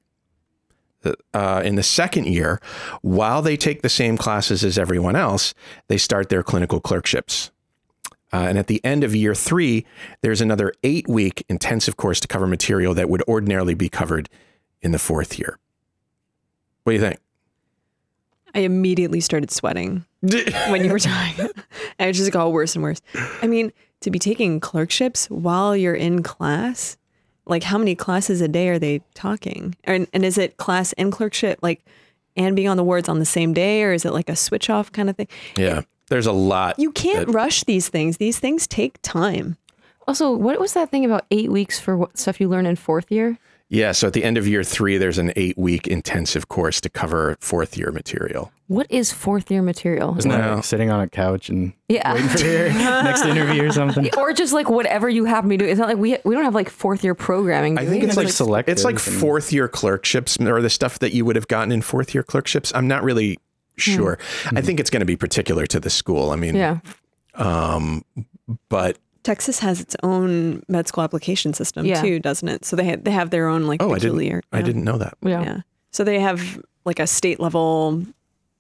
[1.34, 2.62] Uh, in the second year,
[3.02, 5.54] while they take the same classes as everyone else,
[5.90, 7.52] they start their clinical clerkships.
[8.34, 9.86] Uh, and at the end of year three,
[10.22, 14.28] there's another eight week intensive course to cover material that would ordinarily be covered
[14.82, 15.60] in the fourth year.
[16.84, 17.20] What do you think?
[18.56, 21.50] I immediately started sweating when you were talking.
[22.00, 23.02] and it just got worse and worse.
[23.42, 26.98] I mean, to be taking clerkships while you're in class,
[27.46, 29.76] like how many classes a day are they talking?
[29.84, 31.86] And, and is it class and clerkship, like,
[32.36, 34.70] and being on the wards on the same day, or is it like a switch
[34.70, 35.28] off kind of thing?
[35.56, 35.82] Yeah,
[36.14, 36.78] there's a lot.
[36.78, 38.18] You can't rush these things.
[38.18, 39.58] These things take time.
[40.08, 43.10] Also, what was that thing about eight weeks for what stuff you learn in fourth
[43.12, 43.40] year?
[43.70, 46.90] Yeah, so at the end of year three, there's an eight week intensive course to
[46.90, 48.52] cover fourth year material.
[48.68, 50.16] What is fourth year material?
[50.18, 52.14] Isn't that like sitting on a couch and Yeah.
[52.14, 54.10] waiting for your next interview or something?
[54.18, 55.66] or just like whatever you have me do.
[55.66, 57.80] It's not like we we don't have like fourth year programming.
[57.80, 58.08] I think we?
[58.08, 61.48] it's like selective It's like fourth year clerkships or the stuff that you would have
[61.48, 62.72] gotten in fourth year clerkships.
[62.76, 63.40] I'm not really
[63.76, 64.20] sure.
[64.56, 66.32] I think it's going to be particular to the school.
[66.32, 66.80] I mean, yeah.
[67.36, 68.04] um,
[68.70, 72.02] but Texas has its own med school application system Yeah.
[72.02, 72.66] too, doesn't it?
[72.66, 74.42] So they ha- they have their own like oh, I didn't, peculiar.
[74.52, 75.18] I didn't know that.
[75.22, 75.42] Yeah.
[75.44, 75.62] Yeah.
[75.92, 78.04] So they have like a state level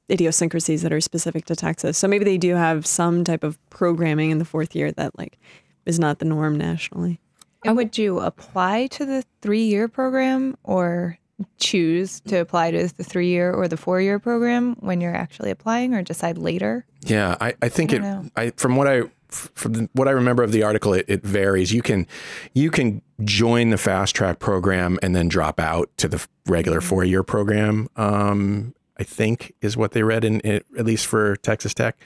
[0.09, 1.97] idiosyncrasies that are specific to Texas.
[1.97, 5.37] So maybe they do have some type of programming in the fourth year that like
[5.85, 7.19] is not the norm nationally.
[7.65, 11.17] And would you apply to the three year program or
[11.57, 15.51] choose to apply to the three year or the four year program when you're actually
[15.51, 16.85] applying or decide later?
[17.01, 18.01] Yeah, I, I think I it.
[18.01, 18.25] know.
[18.35, 21.73] I from what I from what I remember of the article, it, it varies.
[21.73, 22.07] You can
[22.53, 27.03] you can join the fast track program and then drop out to the regular four
[27.03, 27.89] year program.
[27.95, 31.97] Um, I think is what they read in, in at least for Texas Tech.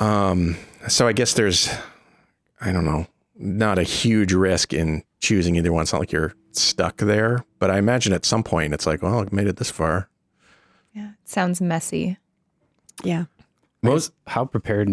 [0.00, 0.56] Um,
[0.88, 1.72] so I guess there's,
[2.60, 5.82] I don't know, not a huge risk in choosing either one.
[5.82, 9.20] It's not like you're stuck there, but I imagine at some point it's like, well,
[9.20, 10.08] I made it this far.
[10.92, 11.10] Yeah.
[11.24, 12.18] Sounds messy.
[13.02, 13.24] Yeah.
[13.82, 14.88] Most How prepared?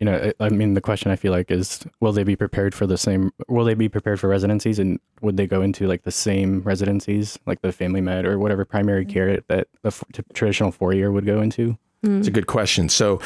[0.00, 2.74] You know, I I mean, the question I feel like is, will they be prepared
[2.74, 3.32] for the same?
[3.48, 7.38] Will they be prepared for residencies, and would they go into like the same residencies,
[7.46, 11.12] like the family med or whatever primary care that the f- t- traditional four year
[11.12, 11.78] would go into?
[12.02, 12.90] It's a good question.
[12.90, 13.20] So,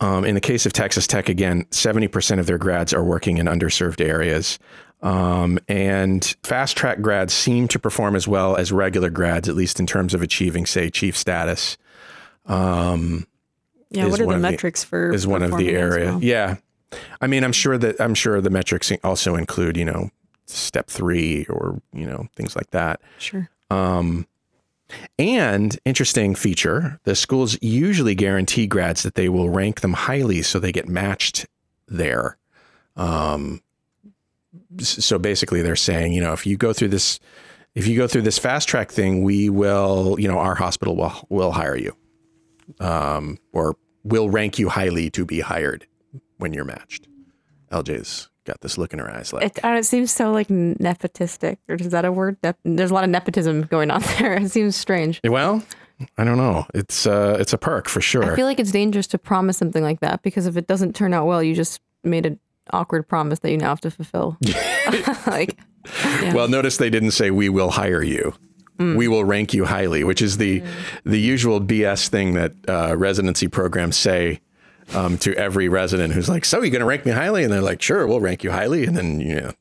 [0.00, 3.44] um, in the case of Texas Tech, again, 70% of their grads are working in
[3.46, 4.58] underserved areas.
[5.02, 9.78] Um, and fast track grads seem to perform as well as regular grads, at least
[9.78, 11.76] in terms of achieving, say, chief status.
[12.46, 13.26] Um,
[13.90, 14.06] Yeah.
[14.08, 16.12] What are the of the- metrics for is one of the area.
[16.12, 16.22] well?
[16.22, 16.56] Yeah.
[17.20, 20.10] I mean, I'm sure that I'm sure the metrics also include, you know,
[20.46, 23.00] step three or, you know, things like that.
[23.18, 23.48] Sure.
[23.70, 24.26] Um,
[25.18, 30.58] and interesting feature, the schools usually guarantee grads that they will rank them highly so
[30.60, 31.46] they get matched
[31.88, 32.36] there.
[32.96, 33.60] Um,
[34.78, 37.18] so basically they're saying, you know, if you go through this,
[37.74, 41.12] if you go through this fast track thing, we will, you know, our hospital will,
[41.28, 41.94] will hire you,
[42.80, 45.86] um, or will rank you highly to be hired
[46.38, 47.08] when you're matched.
[47.72, 51.58] LJ's got this look in her eyes like, It, uh, it seems so like nepotistic,
[51.68, 52.36] or is that a word?
[52.42, 54.34] Nep- There's a lot of nepotism going on there.
[54.34, 55.20] It seems strange.
[55.24, 55.62] well,
[56.18, 56.66] I don't know.
[56.74, 58.30] It's, uh, it's a perk for sure.
[58.32, 61.12] I feel like it's dangerous to promise something like that because if it doesn't turn
[61.14, 62.38] out well, you just made an
[62.72, 64.36] awkward promise that you now have to fulfill.
[65.26, 65.58] like,
[66.34, 68.34] Well, notice they didn't say we will hire you.
[68.78, 70.62] We will rank you highly, which is the
[71.04, 74.40] the usual BS thing that uh, residency programs say
[74.94, 77.62] um, to every resident who's like, "So you're going to rank me highly?" And they're
[77.62, 79.52] like, "Sure, we'll rank you highly." And then you know,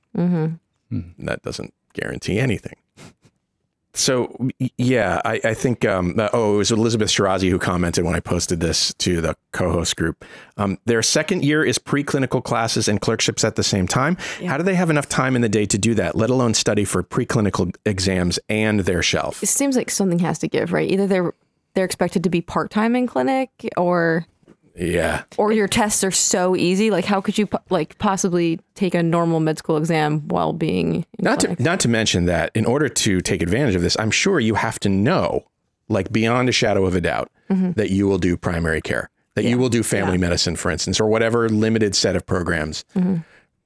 [1.20, 2.76] that doesn't guarantee anything.
[3.96, 8.14] So yeah, I, I think um, uh, oh, it was Elizabeth Shirazi who commented when
[8.14, 10.26] I posted this to the co-host group.
[10.58, 14.18] Um, their second year is preclinical classes and clerkships at the same time.
[14.46, 16.16] How do they have enough time in the day to do that?
[16.16, 19.42] Let alone study for preclinical exams and their shelf.
[19.42, 20.90] it seems like something has to give, right?
[20.92, 21.34] Either they're
[21.74, 24.26] they're expected to be part time in clinic, or
[24.78, 26.92] Yeah, or your tests are so easy.
[26.92, 31.06] Like, how could you po- like possibly take a normal med school exam while being
[31.18, 34.12] in not to not to mention that in order to take advantage of this, I'm
[34.12, 35.46] sure you have to know,
[35.88, 37.72] like beyond a shadow of a doubt, mm-hmm.
[37.74, 41.08] that you will do primary care, that you will do family medicine, for instance, or
[41.08, 42.84] whatever limited set of programs.
[42.96, 43.18] Mm-hmm.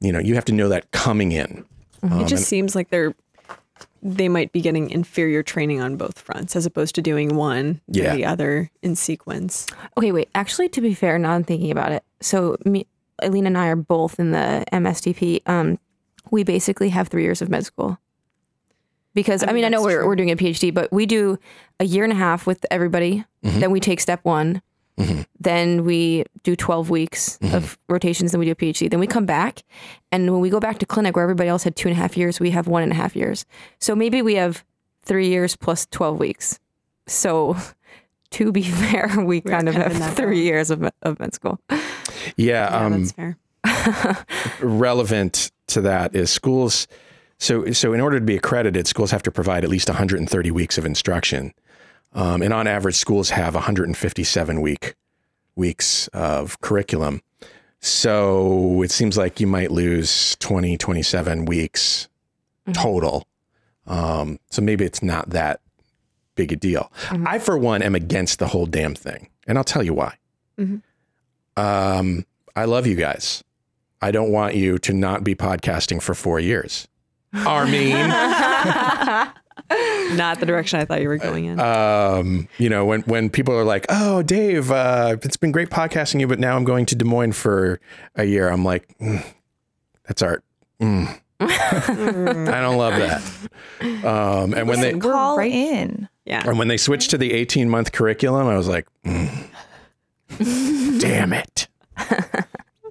[0.02, 1.66] You know, you have to know that coming in.
[2.04, 3.16] it just um, seems like they're
[4.02, 8.14] they might be getting inferior training on both fronts as opposed to doing one Yeah.
[8.14, 9.68] or the other in sequence.
[9.98, 10.30] Okay, wait.
[10.36, 12.04] Actually, to be fair, now I'm thinking about it.
[12.22, 12.86] So, me,
[13.22, 15.42] Aline and I are both in the MSTP.
[15.48, 15.80] Um,
[16.32, 17.98] we basically have three years of med school.
[19.16, 20.08] Because I mean, I know we're, true.
[20.08, 21.38] we're doing a PhD, but we do
[21.80, 23.26] a year and a half with everybody.
[23.42, 24.62] Then we take step one.
[25.40, 28.32] Then we do 12 weeks of rotations.
[28.32, 28.90] Then we do a PhD.
[28.90, 29.64] Then we come back.
[30.12, 32.18] And when we go back to clinic where everybody else had two and a half
[32.18, 33.46] years, we have one and a half years.
[33.80, 34.66] So maybe we have
[35.04, 36.60] three years plus 12 weeks.
[37.08, 37.56] So
[38.32, 40.94] to be fair, we kind of kind of in have that three years of, med-
[41.02, 41.60] of med school.
[41.70, 41.80] Yeah,
[42.36, 43.38] Yeah, um, that's fair.
[44.62, 46.88] relevant to that is schools.
[47.38, 50.78] So, so in order to be accredited, schools have to provide at least 130 weeks
[50.78, 51.54] of instruction,
[52.14, 54.96] um, and on average, schools have 157 week
[55.56, 57.22] weeks of curriculum.
[57.82, 62.08] So it seems like you might lose 20, 27 weeks
[62.74, 63.28] total.
[63.88, 65.62] Um, so maybe it's not that
[66.36, 66.92] big a deal.
[67.10, 70.16] I, for one, am against the whole damn thing, and I'll tell you why.
[71.58, 73.44] Um, I love you guys.
[74.02, 76.88] I don't want you to not be podcasting for four years.
[77.34, 77.92] Armin,
[80.16, 81.60] Not the direction I thought you were going in.
[81.60, 86.20] um, you know, when when people are like, "Oh, Dave, uh, it's been great podcasting
[86.20, 87.80] you, but now I'm going to Des Moines for
[88.16, 89.24] a year," I'm like, mm,
[90.08, 90.44] "That's art."
[90.82, 91.20] Mm.
[91.42, 93.22] I don't love that.
[94.06, 96.10] Um, and when they Call right- in.
[96.26, 96.42] yeah.
[96.48, 99.30] and when they switched to the 18 month curriculum, I was like, mm.
[101.00, 101.68] "Damn it!"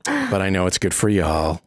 [0.05, 1.61] but I know it's good for y'all.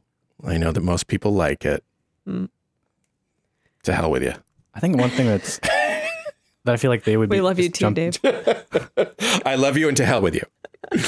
[0.45, 1.84] I know that most people like it.
[2.26, 4.34] To hell with you.
[4.73, 5.60] I think one thing that's
[6.63, 7.30] that I feel like they would.
[7.30, 9.41] We be, love you just too, jump- Dave.
[9.45, 10.43] I love you and to hell with you.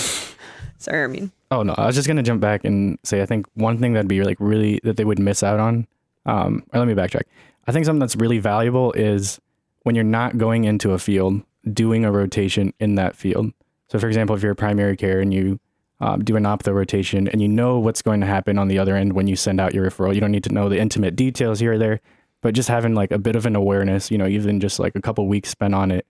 [0.77, 1.31] Sorry, I mean.
[1.51, 4.07] Oh no, I was just gonna jump back and say I think one thing that'd
[4.07, 5.87] be like really that they would miss out on.
[6.25, 7.23] Um, or let me backtrack.
[7.67, 9.39] I think something that's really valuable is
[9.83, 11.41] when you're not going into a field,
[11.71, 13.53] doing a rotation in that field.
[13.89, 15.59] So, for example, if you're a primary care and you
[15.99, 18.95] um, do an opto rotation and you know what's going to happen on the other
[18.95, 21.59] end when you send out your referral, you don't need to know the intimate details
[21.59, 22.01] here or there,
[22.43, 25.01] but just having like a bit of an awareness, you know, even just like a
[25.01, 26.05] couple weeks spent on it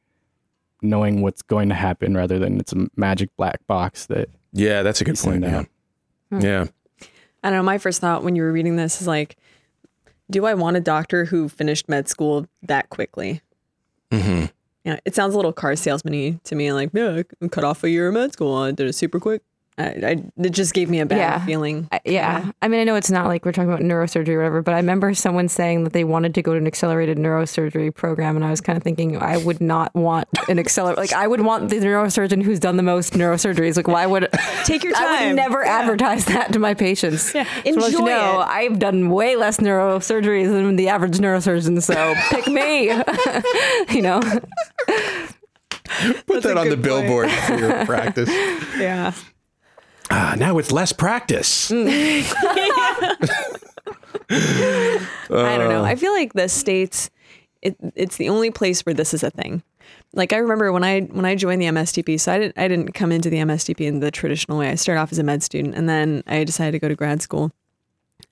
[0.81, 4.99] knowing what's going to happen rather than it's a magic black box that Yeah, that's
[4.99, 5.43] a good point.
[5.43, 5.59] Yeah.
[5.59, 6.43] out.
[6.43, 6.65] Yeah.
[7.43, 7.63] I don't know.
[7.63, 9.37] My first thought when you were reading this is like,
[10.29, 13.41] do I want a doctor who finished med school that quickly?
[14.11, 14.45] Mm-hmm.
[14.83, 16.73] Yeah, it sounds a little car salesman to me.
[16.73, 18.55] Like, yeah, I cut off a year of med school.
[18.55, 19.41] I did it super quick.
[19.77, 21.45] I, I it just gave me a bad Yeah.
[21.45, 21.87] feeling.
[21.91, 22.51] I- yeah.
[22.61, 24.77] I mean, I know it's not like we're talking about neurosurgery or whatever, but I
[24.77, 28.35] remember someone saying that they wanted to go to an accelerated neurosurgery program.
[28.35, 30.97] And I was kind of thinking, I would not want an accelerate.
[30.97, 33.75] Like, I would want the neurosurgeon who's done the most neurosurgeries.
[33.77, 34.29] Like, why would
[34.65, 35.03] Take your time?
[35.07, 35.35] I would time.
[35.35, 37.33] never advertise that to my patients.
[37.33, 37.43] Yeah.
[37.43, 38.47] So let you enjoy know, it.
[38.47, 41.81] I've done way less neurosurgeries than the average neurosurgeon.
[41.81, 42.87] So pick me.
[43.95, 44.19] you know?
[46.27, 48.29] Put that on the billboard for your practice.
[48.77, 49.13] Yeah.
[50.15, 51.71] Ah, now with less practice.
[51.71, 52.23] I
[55.29, 55.83] don't know.
[55.83, 57.09] I feel like the states,
[57.63, 59.63] it, it's the only place where this is a thing.
[60.13, 62.91] Like I remember when I when I joined the MSTP, so I didn't I didn't
[62.91, 64.69] come into the MSTP in the traditional way.
[64.69, 67.23] I started off as a med student, and then I decided to go to grad
[67.23, 67.51] school.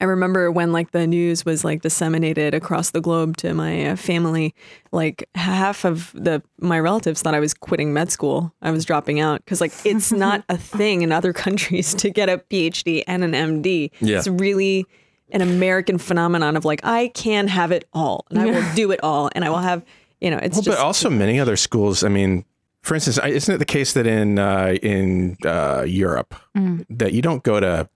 [0.01, 3.95] I remember when like the news was like disseminated across the globe to my uh,
[3.95, 4.55] family,
[4.91, 8.51] like half of the my relatives thought I was quitting med school.
[8.63, 12.29] I was dropping out because like it's not a thing in other countries to get
[12.29, 13.91] a PhD and an MD.
[14.01, 14.17] Yeah.
[14.17, 14.85] It's really
[15.31, 18.99] an American phenomenon of like I can have it all and I will do it
[19.03, 19.85] all and I will have
[20.19, 22.03] you know it's Well, just but also many other schools.
[22.03, 22.43] I mean,
[22.81, 26.85] for instance, isn't it the case that in uh, in uh, Europe Mm.
[26.89, 27.87] that you don't go to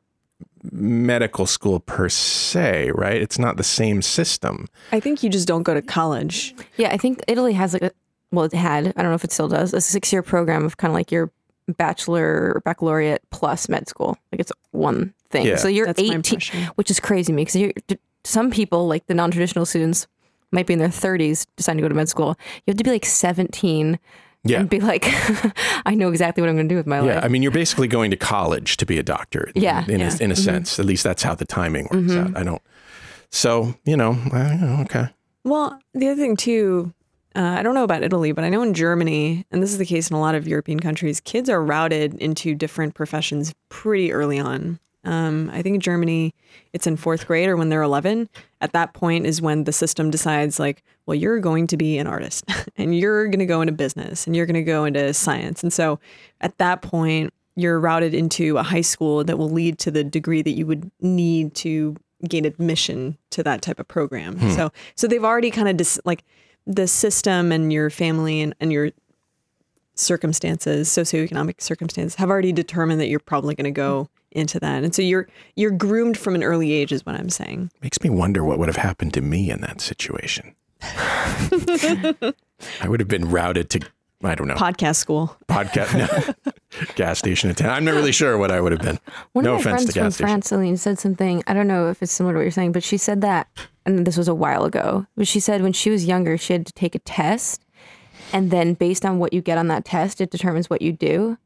[0.72, 3.22] medical school per se, right?
[3.22, 4.68] It's not the same system.
[4.92, 6.56] I think you just don't go to college.
[6.78, 7.92] Yeah, I think Italy has like a
[8.32, 10.78] well, it had I don't know if it still does a six year program of
[10.78, 11.32] kind of like your
[11.68, 14.18] bachelor or baccalaureate plus med school.
[14.32, 15.46] Like it's one thing.
[15.46, 15.56] Yeah.
[15.56, 19.32] So you're That's 18, which is crazy to me because some people like the non
[19.32, 20.08] traditional students
[20.52, 22.38] might be in their 30s deciding to go to med school.
[22.66, 24.00] You have to be like 17
[24.46, 24.60] Yeah.
[24.62, 25.06] and be like,
[25.86, 27.16] I know exactly what I'm going to do with my Yeah, life.
[27.16, 29.52] Yeah, I mean, you're basically going to college to be a doctor.
[29.56, 29.84] Yeah.
[29.88, 30.16] in Yeah.
[30.20, 30.38] a, in a Mhm.
[30.44, 30.80] sense.
[30.80, 32.30] At least that's how the timing works Mhm.
[32.30, 32.38] out.
[32.38, 32.62] I don't.
[33.32, 35.08] So you know, I, you know, okay.
[35.44, 36.94] Well, the other thing too,
[37.36, 39.86] uh, I don't know about Italy, but I know in Germany, and this is the
[39.86, 44.40] case in a lot of European countries, kids are routed into different professions pretty early
[44.40, 44.80] on.
[45.06, 46.34] Um, I think in Germany,
[46.74, 48.30] it's in fourth grade or when they're 11.
[48.62, 52.08] At that point is when the system decides, like, well, you're going to be an
[52.08, 52.46] artist
[52.78, 55.64] and you're going to go into business and you're going to go into science.
[55.64, 56.00] And so
[56.42, 60.42] at that point, you're routed into a high school that will lead to the degree
[60.42, 61.96] that you would need to
[62.28, 64.38] gain admission to that type of program.
[64.38, 64.52] Hmm.
[64.52, 66.24] So, so they've already kind of dis- like
[66.66, 68.92] the system and your family and, and your
[69.96, 74.84] circumstances, socioeconomic circumstances, have already determined that you're probably going to go into that.
[74.84, 77.72] And so you're you're groomed from an early age, is what I'm saying.
[77.82, 80.56] Makes me wonder what would have happened to me in that situation.
[80.82, 82.34] I
[82.88, 83.80] would have been routed to,
[84.24, 85.36] I don't know, Podcast school.
[85.48, 86.52] podcast, no,
[86.96, 87.76] gas station attendant.
[87.78, 89.00] I'm not really sure what I would have been.
[89.34, 90.28] One no of my offense friends to from gas station.
[90.28, 91.44] France, Celine, said something.
[91.48, 93.48] I don't know if it's similar to what you're saying, but she said that,
[93.86, 95.06] and this was a while ago.
[95.16, 97.66] But she said when she was younger, she had to take a test,
[98.34, 101.38] and then based on what you get on that test, it determines what you do.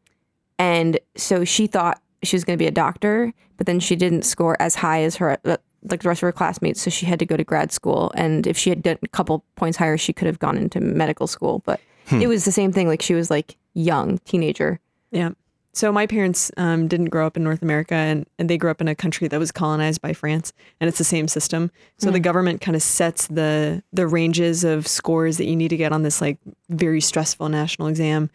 [0.57, 4.23] And so she thought she was going to be a doctor, but then she didn't
[4.23, 7.19] score as high as her uh, like the rest of her classmates, so she had
[7.19, 8.11] to go to grad school.
[8.15, 11.27] And if she had done a couple points higher, she could have gone into medical
[11.27, 11.61] school.
[11.65, 12.21] But Hmm.
[12.21, 12.87] it was the same thing.
[12.87, 14.79] Like she was like young teenager.
[15.11, 15.29] Yeah.
[15.73, 18.81] So my parents um, didn't grow up in North America, and, and they grew up
[18.81, 20.51] in a country that was colonized by France,
[20.81, 21.69] and it's the same system.
[21.99, 25.77] So the government kind of sets the the ranges of scores that you need to
[25.77, 26.39] get on this like
[26.69, 28.31] very stressful national exam.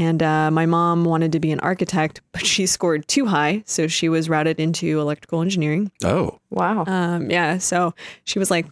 [0.00, 3.86] And uh, my mom wanted to be an architect, but she scored too high, so
[3.86, 5.92] she was routed into electrical engineering.
[6.02, 6.84] Oh, wow.
[6.86, 7.58] Um, yeah.
[7.58, 7.94] So
[8.24, 8.64] she was like,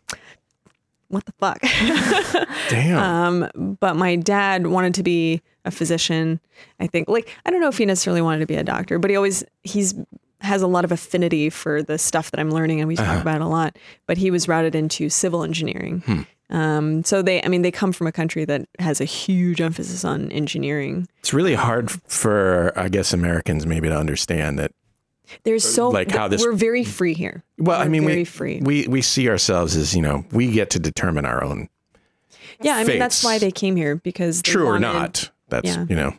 [1.09, 1.61] "What the fuck?"
[2.71, 2.99] Damn.
[3.53, 6.41] Um, but my dad wanted to be a physician.
[6.81, 9.11] I think, like, I don't know if he necessarily wanted to be a doctor, but
[9.11, 9.95] he always he's
[10.41, 13.21] has a lot of affinity for the stuff that I'm learning, and we talk Uh-huh.
[13.21, 13.77] about it a lot.
[14.07, 16.01] But he was routed into civil engineering.
[16.07, 16.23] Hmm.
[16.51, 20.05] Um, so they, I mean, they come from a country that has a huge emphasis
[20.05, 21.07] on engineering.
[21.19, 24.73] It's really hard for, I guess, Americans maybe to understand that.
[25.45, 27.45] There's so Like how this- we're very free here.
[27.59, 28.61] Well, I We're mean, very we, free.
[28.63, 31.69] we we see ourselves as you know we get to determine our own
[32.61, 35.31] yeah, I mean, that's why they came here because they true or not.
[35.49, 35.87] That's yeah.
[35.89, 36.15] you know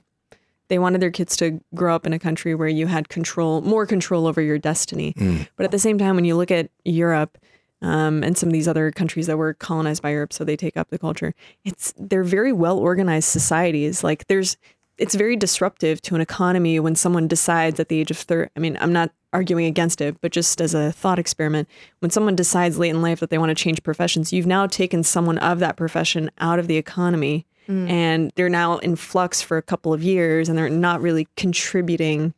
[0.69, 3.85] they wanted their kids to grow up in a country where you had control, more
[3.85, 5.13] control over your destiny.
[5.13, 5.47] Mm.
[5.55, 7.37] But at the same time, when you look at Europe
[7.81, 10.77] um, and some of these other countries that were colonized by Europe, so they take
[10.77, 14.03] up the culture, it's they're very well organized societies.
[14.03, 14.57] Like there's,
[14.97, 18.51] it's very disruptive to an economy when someone decides at the age of thirty.
[18.55, 21.69] I mean, I'm not arguing against it, but just as a thought experiment,
[21.99, 25.03] when someone decides late in life that they want to change professions, you've now taken
[25.03, 27.45] someone of that profession out of the economy
[27.87, 32.33] and they're now in flux for a couple of years and they're not really contributing,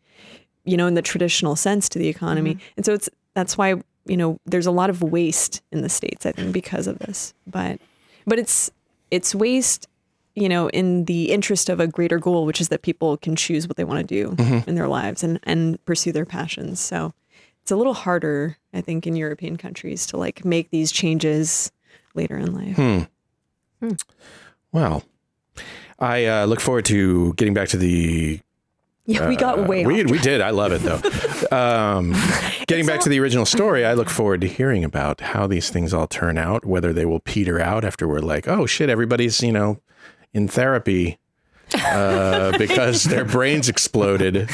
[0.66, 2.58] you know, in the traditional sense to the economy.
[2.76, 3.76] And so it's that's why,
[4.06, 7.34] you know, there's a lot of waste in the states, I think, because of this.
[7.48, 7.80] But
[8.26, 8.72] but it's
[9.10, 9.88] it's waste
[10.34, 13.68] you know, in the interest of a greater goal, which is that people can choose
[13.68, 14.36] what they want to do
[14.66, 16.80] in their lives and, and pursue their passions.
[16.80, 17.14] So
[17.62, 21.72] it's a little harder, I think, in European countries to like make these changes
[22.16, 22.76] later in life.
[23.82, 23.94] Hmm.
[24.72, 25.04] Well,
[26.00, 28.40] I uh, look forward to getting back to the.
[29.06, 30.42] Yeah, we got uh, way we, we did.
[30.42, 31.02] I love it though.
[31.56, 32.12] um,
[32.68, 35.94] getting back to the original story, I look forward to hearing about how these things
[35.94, 39.52] all turn out, whether they will peter out after we're like, oh shit, everybody's you
[39.52, 39.80] know
[40.34, 41.18] in therapy
[41.74, 44.50] uh, because their brains exploded.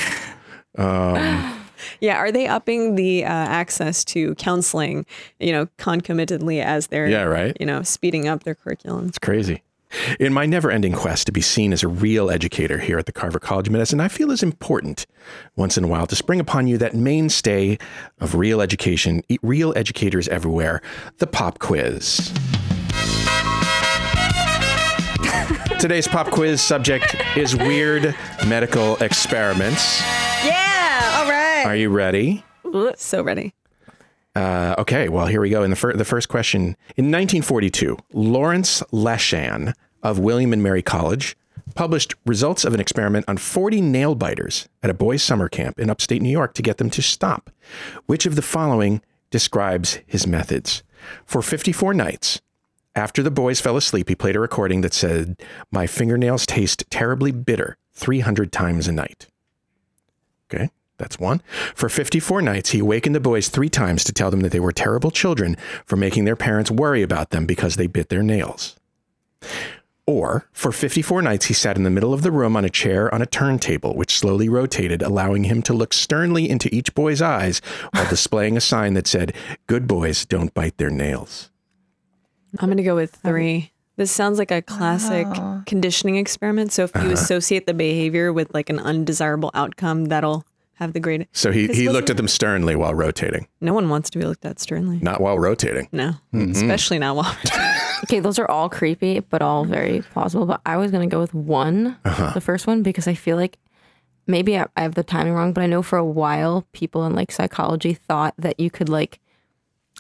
[0.78, 1.54] Um,
[2.00, 5.06] Yeah, are they upping the uh, access to counseling,
[5.40, 7.56] you know, concomitantly as they're, Yeah, right.
[7.60, 9.08] you know, speeding up their curriculum?
[9.08, 9.62] It's crazy.
[10.20, 13.12] In my never ending quest to be seen as a real educator here at the
[13.12, 15.06] Carver College of Medicine, I feel it's important
[15.56, 17.78] once in a while to spring upon you that mainstay
[18.20, 20.82] of real education, real educators everywhere,
[21.18, 22.34] the pop quiz.
[25.80, 28.16] Today's pop quiz subject is weird
[28.48, 30.02] medical experiments.
[30.44, 31.64] Yeah, all right.
[31.66, 32.44] Are you ready?
[32.96, 33.54] So ready.
[34.38, 35.64] Uh, okay, well, here we go.
[35.64, 39.74] In the, fir- the first question In 1942, Lawrence LeShan
[40.04, 41.36] of William and Mary College
[41.74, 45.90] published results of an experiment on 40 nail biters at a boys' summer camp in
[45.90, 47.50] upstate New York to get them to stop.
[48.06, 50.84] Which of the following describes his methods?
[51.26, 52.40] For 54 nights,
[52.94, 57.32] after the boys fell asleep, he played a recording that said, My fingernails taste terribly
[57.32, 59.26] bitter 300 times a night.
[60.54, 61.42] Okay, that's one.
[61.76, 64.72] For 54 nights, he awakened the boys three times to tell them that they were
[64.72, 68.76] terrible children for making their parents worry about them because they bit their nails.
[70.10, 73.14] Or, for 54 nights, he sat in the middle of the room on a chair
[73.14, 77.60] on a turntable, which slowly rotated, allowing him to look sternly into each boy's eyes
[77.92, 79.36] while displaying a sign that said,
[79.68, 81.52] Good boys don't bite their nails.
[82.58, 83.74] I'm going to go with three.
[83.98, 85.28] This sounds like a classic
[85.66, 86.72] conditioning experiment.
[86.72, 87.14] So if you uh-huh.
[87.14, 90.46] associate the behavior with like an undesirable outcome, that'll
[90.78, 91.28] have the great.
[91.32, 94.26] So he, 'Cause he looked at them sternly while rotating, No one wants to be
[94.26, 95.00] looked at sternly.
[95.02, 95.88] not while rotating.
[95.92, 96.52] No, mm-hmm.
[96.52, 97.36] especially not while.
[98.04, 100.46] Okay, those are all creepy, but all very plausible.
[100.46, 102.32] But I was gonna go with one, uh-huh.
[102.36, 103.58] the first one, because I feel like
[104.28, 107.16] maybe I, I have the timing wrong, but I know for a while people in
[107.16, 109.20] like psychology thought that you could like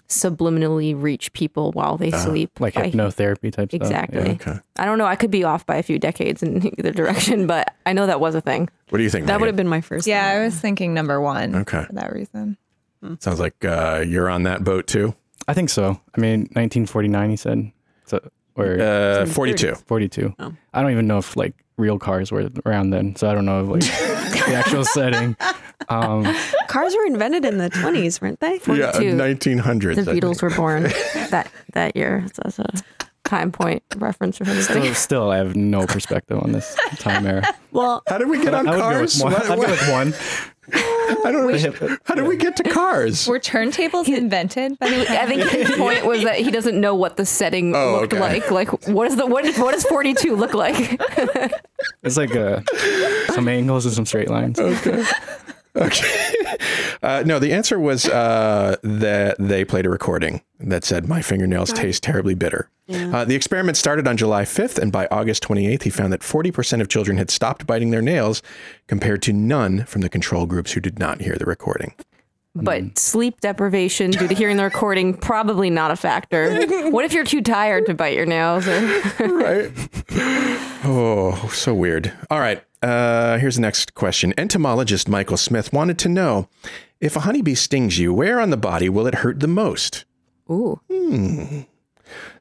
[0.08, 2.60] subliminally reach people while they sleep.
[2.60, 3.82] like by- hypnotherapy type stuff.
[3.82, 4.22] Exactly.
[4.22, 4.32] Yeah.
[4.32, 4.60] Okay.
[4.78, 5.05] I don't know.
[5.05, 8.20] I could be off by a few decades in either direction, but I know that
[8.20, 8.70] was a thing.
[8.89, 9.28] What do you think?
[9.28, 10.08] That would have been my first.
[10.08, 10.36] Yeah, thought.
[10.41, 11.84] I was thinking number one Okay.
[11.86, 12.58] for that reason.
[13.20, 15.14] Sounds like uh, you're on that boat too.
[15.47, 16.01] I think so.
[16.18, 17.72] I mean, 1949, he said.
[18.05, 18.20] So,
[18.55, 19.76] or Uh, 42.
[19.76, 20.34] 42.
[20.39, 20.53] Oh.
[20.74, 23.62] I don't even know if like real cars were around then, so I don't know
[23.62, 23.82] if, like
[24.47, 25.38] the actual setting.
[25.90, 26.36] Um,
[26.68, 28.54] Cars were invented in the 20s, weren't they?
[28.68, 29.16] Yeah, 42.
[29.16, 29.96] 1900s.
[29.96, 30.24] The I think.
[30.24, 30.84] Beatles were born
[31.30, 32.26] that that year.
[32.34, 32.66] So that's a
[33.24, 34.94] time point reference for still, everybody.
[34.94, 37.44] still, I have no perspective on this time era.
[37.72, 39.22] Well, How did we get on I would cars?
[39.22, 39.36] one.
[39.36, 40.14] I'd go with one.
[40.74, 41.98] I don't know.
[42.04, 43.26] How did we get to cars?
[43.28, 47.16] Were turntables invented by the I think his point was that he doesn't know what
[47.16, 48.20] the setting Oh, looked okay.
[48.42, 48.52] like.
[48.52, 51.00] Like, what is the what, is, what does forty two look like?
[52.04, 52.62] It's like uh,
[53.34, 54.60] some angles and some straight lines.
[54.60, 55.04] Okay.
[57.04, 61.72] Uh, no, the answer was uh, that they played a recording that said, My fingernails
[61.72, 62.70] taste terribly bitter.
[62.90, 66.82] Uh, the experiment started on July 5th, and by August 28th, he found that 40%
[66.82, 68.42] of children had stopped biting their nails
[68.88, 71.94] compared to none from the control groups who did not hear the recording.
[72.64, 76.66] But sleep deprivation due to hearing the recording probably not a factor.
[76.91, 78.68] What if you're too tired to bite your nails?
[78.68, 78.80] Or
[79.28, 79.72] right?
[80.84, 82.14] Oh, so weird.
[82.30, 82.64] All right.
[82.82, 84.34] Uh, here's the next question.
[84.38, 86.47] Entomologist Michael Smith wanted to know
[87.01, 90.05] if a honeybee stings you, where on the body will it hurt the most?
[90.49, 91.62] ooh, Hmm.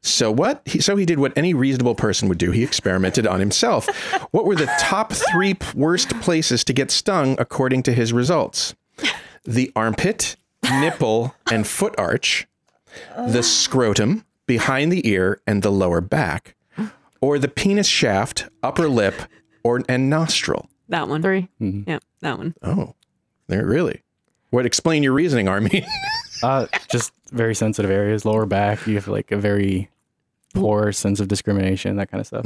[0.00, 0.62] So what?
[0.64, 2.52] He, so he did what any reasonable person would do.
[2.52, 3.88] He experimented on himself.
[4.30, 8.74] What were the top three worst places to get stung according to his results?
[9.46, 12.46] The armpit, nipple, and foot arch,
[13.16, 16.54] the scrotum, behind the ear, and the lower back,
[17.20, 19.14] or the penis shaft, upper lip,
[19.62, 20.68] or and nostril.
[20.88, 21.22] that one.
[21.22, 21.48] three.
[21.60, 22.54] Yeah, that one.
[22.62, 22.94] Oh,
[23.48, 24.02] there really.
[24.50, 24.66] What?
[24.66, 25.86] Explain your reasoning, Army.
[26.42, 28.86] Uh, just very sensitive areas, lower back.
[28.86, 29.88] You have like a very
[30.54, 32.44] poor sense of discrimination, that kind of stuff.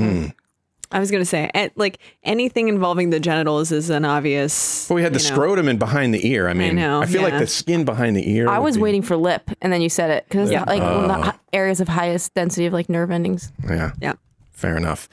[0.93, 4.89] I was going to say, eh, like anything involving the genitals is an obvious.
[4.89, 6.49] well, we had the know, scrotum and behind the ear.
[6.49, 8.49] I mean, know, feel like the skin behind the ear.
[8.49, 10.65] I was be- waiting for lip, and then you said it because Yeah.
[10.65, 13.53] like the areas of highest density of like nerve endings.
[13.69, 13.93] Yeah.
[14.01, 14.15] Yeah.
[14.61, 15.09] Fair enough.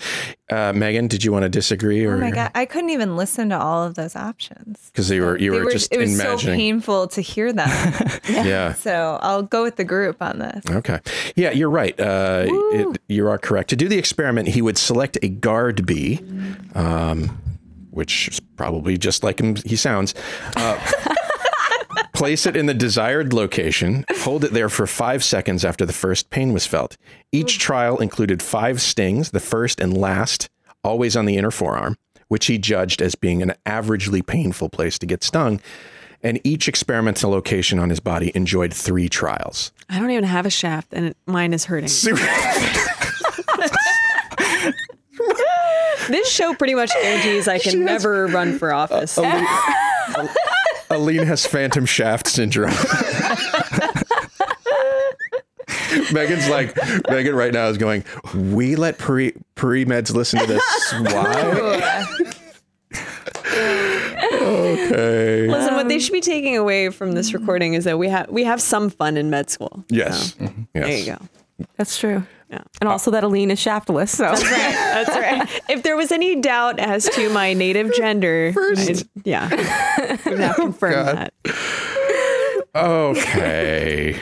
[0.50, 3.48] Uh, Megan, did you want to disagree or Oh my god, I couldn't even listen
[3.50, 4.92] to all of those options.
[4.92, 6.38] because you were you They were, just it was imagining?
[6.40, 7.70] so painful to hear them.
[8.30, 8.74] yeah.
[8.74, 10.66] so I'll go with the group on this.
[10.70, 11.00] Okay.
[11.38, 11.98] Yeah, you're right.
[11.98, 13.70] Uh, it, you are correct.
[13.70, 16.20] To do the experiment, he would select a guard bee,
[16.76, 17.40] um,
[17.92, 20.14] which is probably just like him, he sounds.
[20.58, 20.78] Uh,
[22.18, 26.32] place it in the desired location, hold it there for five seconds after the first
[26.32, 26.98] pain was felt.
[27.32, 27.60] Each mm.
[27.60, 30.50] trial included five stings, the first and last,
[30.84, 31.96] always on the inner forearm,
[32.28, 35.62] which he judged as being an averagely painful place to get stung.
[36.24, 39.72] And each experimental location on his body enjoyed three trials.
[39.88, 41.84] I don't even have a shaft, and mine is hurting.
[46.08, 49.20] this show pretty much guarantees I can never run for office.
[50.90, 52.74] Aline has phantom shaft syndrome.
[56.14, 56.76] Megan's like
[57.10, 58.04] Megan right now is going.
[58.34, 60.64] We let pre pre meds listen to this.
[61.00, 62.06] Why?
[64.42, 65.48] okay.
[65.48, 68.44] Listen, what they should be taking away from this recording is that we have we
[68.44, 69.84] have some fun in med school.
[69.90, 70.34] Yes.
[70.34, 70.62] So, mm-hmm.
[70.74, 70.86] Yes.
[70.86, 71.66] There you go.
[71.78, 72.24] That's true.
[72.50, 72.62] Yeah.
[72.80, 74.12] And also that Aline is shaftless.
[74.16, 74.52] So That's right.
[74.52, 75.62] That's right.
[75.70, 79.50] If there was any doubt as to my native gender, I'd- yeah,
[80.26, 81.32] we've now confirmed God.
[81.44, 81.56] that.
[82.76, 84.20] Okay.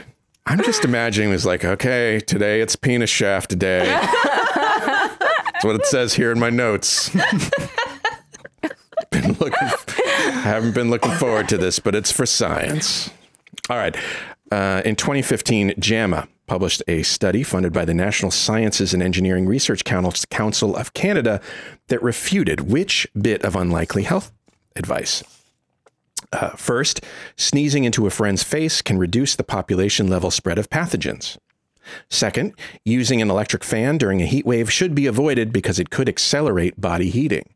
[0.47, 3.85] I'm just imagining it's like, okay, today it's penis shaft day.
[3.85, 7.09] That's what it says here in my notes.
[9.09, 9.67] been looking,
[10.41, 13.09] haven't been looking forward to this, but it's for science.
[13.69, 13.95] All right.
[14.55, 19.83] Uh, in 2015, JAMA published a study funded by the National Sciences and Engineering Research
[19.83, 21.41] Council of Canada
[21.89, 24.31] that refuted which bit of unlikely health
[24.77, 25.25] advice.
[26.31, 27.01] Uh, first,
[27.35, 31.37] sneezing into a friend's face can reduce the population level spread of pathogens.
[32.09, 32.53] Second,
[32.85, 36.79] using an electric fan during a heat wave should be avoided because it could accelerate
[36.79, 37.53] body heating.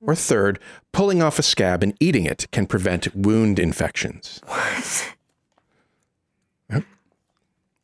[0.00, 0.58] Or third,
[0.90, 4.40] pulling off a scab and eating it can prevent wound infections.
[4.46, 5.16] What?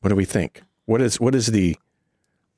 [0.00, 0.62] What do we think?
[0.86, 1.76] What is what is the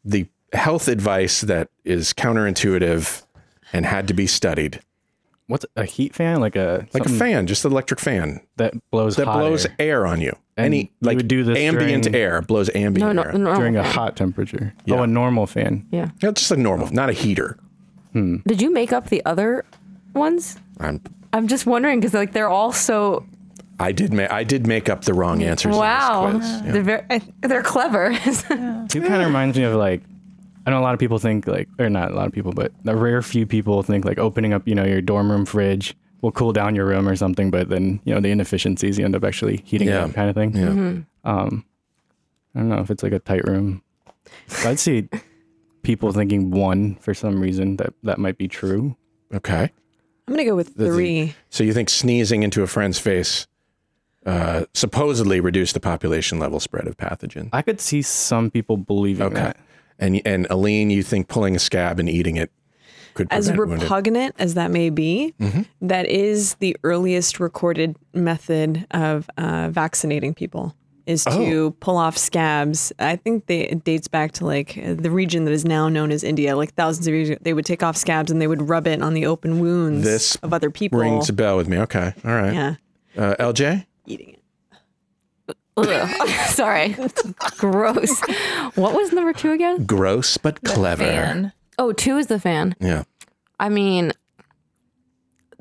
[0.05, 3.25] the health advice that is counterintuitive
[3.73, 4.81] and had to be studied?
[5.47, 6.41] What's a heat fan?
[6.41, 10.07] Like a Like a fan, just an electric fan that blows that blows air air
[10.07, 10.33] on you.
[10.59, 13.57] And Any you like would do this ambient during- air blows ambient no, no, air.
[13.57, 14.75] during a hot temperature.
[14.85, 14.97] Yeah.
[14.97, 15.87] Oh, a normal fan.
[15.91, 16.11] Yeah.
[16.23, 17.57] Yeah, just a normal, not a heater.
[18.13, 18.37] Hmm.
[18.47, 19.65] Did you make up the other
[20.15, 20.59] ones?
[20.81, 21.01] I'm,
[21.33, 23.25] I'm just wondering because like they're all so
[23.81, 25.67] I did make I did make up the wrong answers.
[25.67, 26.31] in this wow.
[26.33, 26.51] quiz.
[26.65, 26.73] Yeah.
[26.73, 28.11] They're very, they're clever.
[28.25, 30.03] It kind of reminds me of like,
[30.67, 32.73] I know a lot of people think like, or not a lot of people, but
[32.87, 36.33] a rare few people think like opening up, you know, your dorm room fridge will
[36.33, 39.23] cool down your room or something, but then you know the inefficiencies you end up
[39.25, 40.05] actually heating Yeah.
[40.07, 40.57] up, kind of thing.
[40.57, 41.31] Yeah.
[41.31, 41.65] Um,
[42.55, 43.83] I don't know if it's like a tight room.
[44.49, 45.09] So I'd see
[45.83, 48.97] people thinking one for some reason that that might be true.
[49.33, 49.71] Okay.
[50.27, 51.35] I'm gonna go with The- the- three.
[51.51, 53.47] So you think sneezing into a friend's face
[54.27, 57.49] uh, supposedly reduce the population level spread of pathogen?
[57.53, 59.35] I could see some people believing Okay.
[59.37, 59.57] that.
[59.99, 62.51] And and Aline, you think pulling a scab and eating it
[63.15, 65.63] could As prevent wounded- repugnant as that may be, Mm-hmm.
[65.89, 70.75] that is the earliest recorded method of uh, vaccinating people.
[71.07, 71.71] Is to Oh.
[71.81, 72.93] pull off scabs.
[72.99, 76.11] I think they, it dates back to like uh, the region that is now known
[76.13, 76.55] as India.
[76.55, 79.01] Like thousands of years ago, they would take off scabs and they would rub it
[79.01, 81.01] on the open wounds This of other people.
[81.01, 81.79] rings a bell with me.
[81.79, 82.13] Okay.
[82.27, 82.53] All right.
[82.53, 82.75] yeah,
[83.17, 83.87] Uh, LJ?
[84.09, 84.43] Eating it.
[86.49, 86.97] Sorry.
[87.57, 88.21] Gross.
[88.75, 89.85] What was number two again?
[89.85, 91.05] Gross but clever.
[91.05, 91.53] Fan.
[91.79, 92.75] Oh, two is the fan.
[92.81, 93.05] Yeah.
[93.61, 94.13] I mean,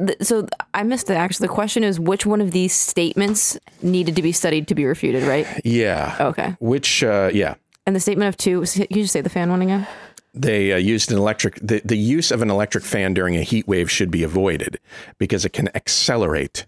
[0.04, 1.14] th- so I missed it.
[1.14, 4.86] Actually, the question is which one of these statements needed to be studied to be
[4.86, 5.46] refuted, right?
[5.64, 6.16] Yeah.
[6.20, 6.56] Okay.
[6.60, 7.56] Which, uh, yeah.
[7.86, 9.88] And the statement of two, can you just say the fan one again?
[10.34, 13.68] They uh, used an electric, the, the use of an electric fan during a heat
[13.68, 14.80] wave should be avoided
[15.18, 16.66] because it can accelerate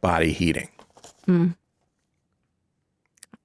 [0.00, 0.68] body heating.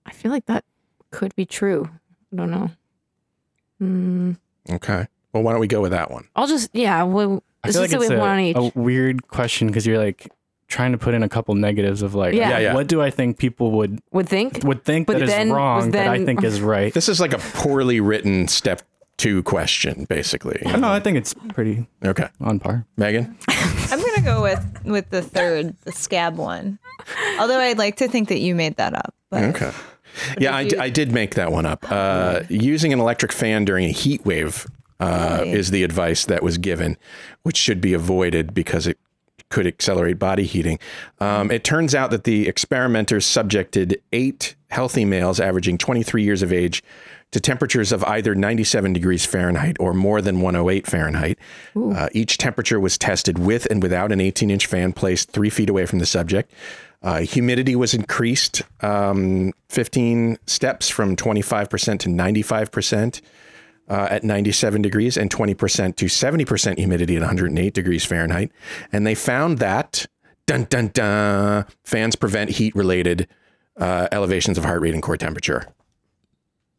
[0.06, 0.64] I feel like that
[1.12, 1.90] could be true.
[2.34, 2.72] I don't know.
[3.82, 4.38] Mm,
[4.72, 5.08] Okay.
[5.34, 6.28] Well, why don't we go with that one?
[6.36, 7.04] I'll just, yeah.
[7.04, 8.56] Well, I feel just like that it's we have a, one on each.
[8.58, 10.32] a weird question because you're like
[10.68, 12.50] trying to put in a couple negatives of like, Yeah.
[12.52, 12.74] Yeah, yeah.
[12.74, 14.64] what do I think people would Would think.
[14.64, 16.94] would think But that is then- was wrong that I then- think is right?
[16.94, 18.82] This is like a poorly written step
[19.18, 20.62] two question, basically.
[20.66, 22.28] no, I think it's pretty Okay.
[22.42, 22.86] on par.
[22.98, 23.38] Megan?
[23.50, 26.80] I'm gonna go with with the third, the scab one.
[27.40, 29.14] Although I'd like to think that you made that up.
[29.30, 29.72] But Okay.
[30.40, 31.86] Yeah, I, did d- I did make that one up.
[31.92, 34.66] Uh, using an electric fan during a heat wave
[35.02, 35.48] uh, Right.
[35.48, 36.98] is the advice that was given,
[37.44, 38.98] which should be avoided because it
[39.50, 40.80] could accelerate body heating.
[41.20, 46.54] Um, it turns out that the experimenters subjected eight healthy males averaging 23 years of
[46.54, 46.82] age
[47.36, 51.38] to temperatures of either 97 degrees Fahrenheit or more than 108 Fahrenheit.
[51.76, 55.70] Uh, each temperature was tested with and without an 18 inch fan placed three feet
[55.70, 56.50] away from the subject.
[57.04, 63.22] Uh, humidity was increased um, 15 steps from 25% to 95%
[63.90, 68.50] uh, at 97 degrees and 20% to 70% humidity at 108 degrees Fahrenheit.
[68.94, 70.06] And they found that,
[70.48, 73.28] dun dun dun, fans prevent heat related
[73.76, 75.68] uh, elevations of heart rate and core temperature.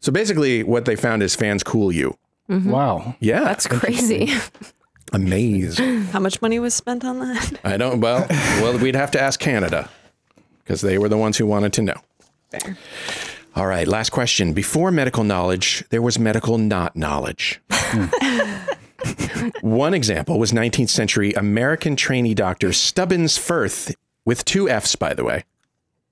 [0.06, 2.16] So basically, what they found is fans cool you.
[2.48, 2.70] Mm-hmm.
[2.70, 3.16] Wow.
[3.18, 3.40] Yeah.
[3.40, 4.32] That's crazy.
[5.12, 5.80] amazed.
[5.80, 7.58] How much money was spent on that?
[7.64, 9.90] I don't, well, well, we'd have to ask Canada
[10.62, 11.96] because they were the ones who wanted to know.
[12.52, 12.78] Fair.
[13.56, 14.52] All right, last question.
[14.52, 17.60] Before medical knowledge, there was medical not knowledge.
[17.72, 19.48] Hmm.
[19.60, 23.92] One example was 19th century American trainee doctor Stubbins Ffirth,
[24.24, 25.42] with two F's, by the way.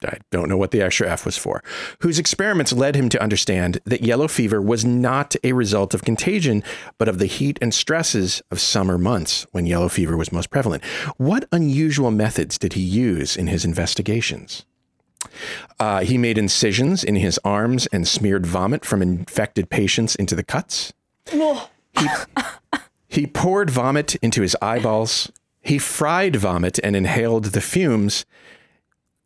[0.07, 1.63] I don't know what the extra F was for,
[2.01, 6.63] whose experiments led him to understand that yellow fever was not a result of contagion,
[6.99, 10.85] but of the heat and stresses of summer months when yellow fever was most prevalent.
[11.17, 14.65] What unusual methods did he use in his investigations?
[15.81, 20.45] Uh, he made incisions in his arms and smeared vomit from infected patients into the
[20.45, 20.93] cuts.
[21.99, 22.09] He,
[23.09, 25.33] he poured vomit into his eyeballs.
[25.63, 28.27] He fried vomit and inhaled the fumes,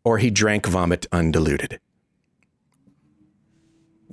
[0.09, 1.79] or he drank vomit undiluted.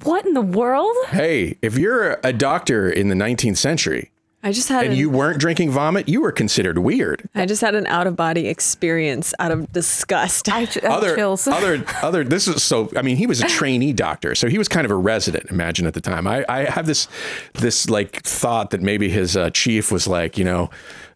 [0.02, 0.94] what in the world?
[1.08, 5.08] Hey, if you're a doctor in the 19th century I just had and an, you
[5.08, 7.26] weren't drinking vomit, you were considered weird.
[7.34, 10.50] I just had an out of body experience out of disgust.
[10.50, 11.48] I, I other, chills.
[11.48, 12.24] other, other.
[12.24, 12.90] This is so.
[12.94, 15.50] I mean, he was a trainee doctor, so he was kind of a resident.
[15.50, 16.26] Imagine at the time.
[16.26, 17.08] I, I have this,
[17.54, 20.70] this like thought that maybe his uh, chief was like, you know,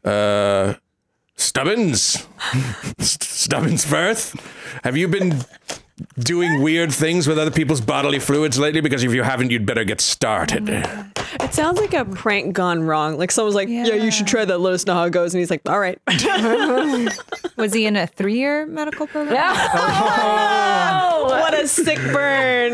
[0.05, 0.75] uh,
[1.41, 2.29] Stubbins,
[2.99, 4.39] Stubbins Ffirth,
[4.85, 5.41] have you been
[6.19, 8.81] doing weird things with other people's bodily fluids lately?
[8.81, 10.69] Because if you haven't, you'd better get started.
[10.69, 13.19] Oh it sounds like a prank gone wrong.
[13.19, 13.95] Like someone's like, yeah.
[13.95, 14.59] you should try that.
[14.59, 15.35] Let us know how it goes.
[15.35, 15.99] And he's like, all right.
[17.57, 19.41] Was he in a three-year medical program?
[21.23, 21.27] Oh.
[21.29, 22.73] what a sick burn.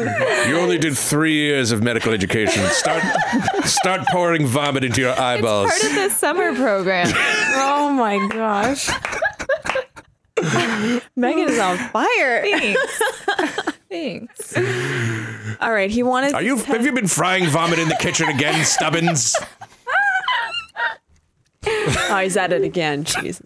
[0.48, 2.64] You only did three years of medical education.
[2.68, 3.02] Start,
[3.64, 5.70] start pouring vomit into your eyeballs.
[5.70, 7.08] Part of the summer program.
[7.56, 8.88] oh my gosh.
[11.16, 12.42] Megan is on fire.
[12.42, 13.02] Thanks.
[13.90, 14.56] Thanks.
[15.60, 15.90] All right.
[15.90, 16.56] He wanted Are you?
[16.58, 19.34] Have you been frying vomit in the kitchen again, Stubbins?
[22.08, 23.02] Oh, he's at it again.
[23.02, 23.42] Jesus.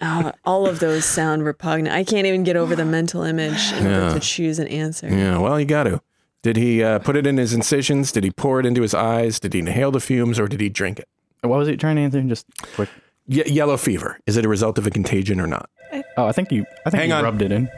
[0.00, 1.94] Oh, all of those sound repugnant.
[1.94, 4.14] I can't even get over the mental image and Yeah.
[4.14, 5.08] to choose an answer.
[5.08, 5.36] Yeah.
[5.36, 6.00] Well, you got to.
[6.42, 8.10] Did he uh, put it in his incisions?
[8.12, 9.38] Did he pour it into his eyes?
[9.38, 11.08] Did he inhale the fumes, or did he drink it?
[11.42, 12.22] What was he trying to answer?
[12.22, 12.88] Just quick.
[13.26, 14.18] Ye- yellow fever.
[14.26, 15.68] Is it a result of a contagion or not?
[16.16, 16.64] Oh, I think you.
[16.86, 17.24] I think Hang you on.
[17.24, 17.68] rubbed it in.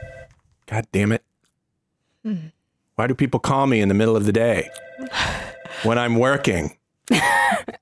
[0.67, 1.23] God damn it.
[2.95, 4.71] Why do people call me in the middle of the day
[5.83, 6.77] when I'm working?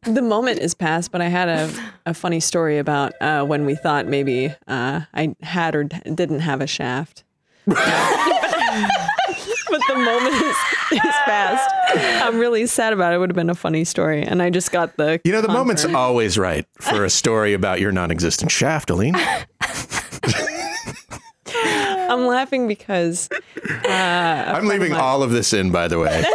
[0.04, 1.70] The moment is past, but I had a,
[2.06, 6.40] a funny story about uh, when we thought maybe uh, I had or d- didn't
[6.40, 7.22] have a shaft.
[9.70, 10.56] but the moment is,
[10.92, 11.70] is past.
[12.22, 13.16] I'm really sad about it.
[13.16, 14.22] It would have been a funny story.
[14.22, 15.20] And I just got the.
[15.24, 19.16] You know, the moment's always right for a story about your non existent shaft, Aline.
[22.10, 23.28] I'm laughing because
[23.84, 26.24] uh, I'm leaving all of this in, by the way.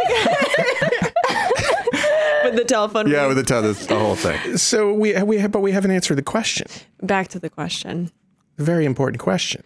[2.46, 3.08] with the telephone.
[3.08, 3.36] Yeah, ring.
[3.36, 4.56] with the, t- the, the whole thing.
[4.56, 6.66] So we, we, but we haven't answered the question.
[7.02, 8.10] Back to the question.
[8.58, 9.62] Very important question.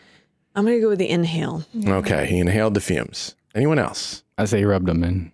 [0.56, 1.64] I'm going to go with the inhale.
[1.86, 3.36] Okay, he inhaled the fumes.
[3.54, 4.22] Anyone else?
[4.38, 5.32] I say he rubbed them in.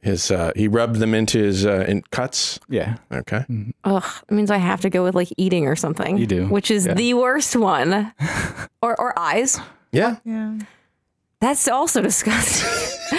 [0.00, 2.60] His uh, he rubbed them into his uh, in cuts.
[2.68, 2.96] Yeah.
[3.10, 3.44] Okay.
[3.84, 6.16] Ugh, it means I have to go with like eating or something.
[6.16, 6.94] You do, Which is yeah.
[6.94, 8.12] the worst one.
[8.82, 9.58] or or eyes.
[9.90, 10.16] Yeah.
[10.24, 10.58] Yeah.
[11.40, 13.18] That's also disgusting.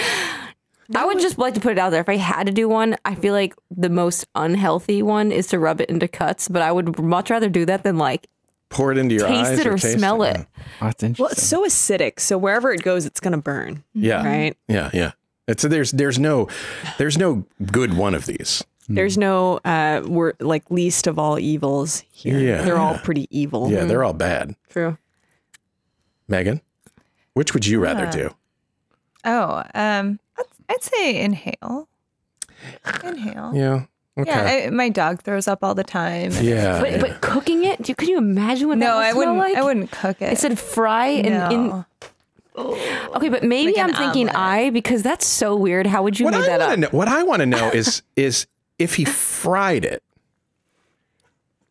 [0.96, 2.00] I would just like to put it out there.
[2.00, 5.58] If I had to do one, I feel like the most unhealthy one is to
[5.58, 8.26] rub it into cuts, but I would much rather do that than like
[8.70, 9.48] Pour it into your eyes.
[9.48, 10.36] taste it or taste smell it.
[10.38, 11.22] Oh, that's interesting.
[11.24, 12.20] Well, it's so acidic.
[12.20, 13.82] So wherever it goes, it's going to burn.
[13.94, 14.24] Yeah.
[14.24, 14.56] Right?
[14.68, 14.90] Yeah.
[14.92, 15.12] Yeah.
[15.46, 16.48] It's there's there's no
[16.98, 18.62] there's no good one of these.
[18.90, 22.38] There's no, uh, we're like least of all evils here.
[22.38, 22.62] Yeah.
[22.62, 23.70] They're all pretty evil.
[23.70, 24.56] Yeah, they're all bad.
[24.70, 24.96] True.
[26.26, 26.62] Megan,
[27.34, 28.34] which would you rather Uh, do?
[29.26, 31.86] Oh, um, I'd, I'd say inhale.
[33.04, 33.52] Inhale.
[33.54, 33.84] Yeah.
[34.18, 34.30] Okay.
[34.30, 36.32] Yeah, I, my dog throws up all the time.
[36.40, 36.80] Yeah.
[36.80, 37.00] But yeah.
[37.00, 39.38] but cooking it, do, could you imagine what that No, would I smell wouldn't.
[39.38, 39.56] like?
[39.56, 40.32] I wouldn't cook it.
[40.32, 41.66] It said fry and in.
[41.68, 41.86] No.
[42.56, 43.10] Oh.
[43.14, 44.66] Okay, but maybe Like I'm thinking omelet.
[44.66, 45.86] I because that's so weird.
[45.86, 46.74] How would you what make I that want up?
[46.74, 48.46] to know, what I want to know is is
[48.78, 50.02] if he fried it.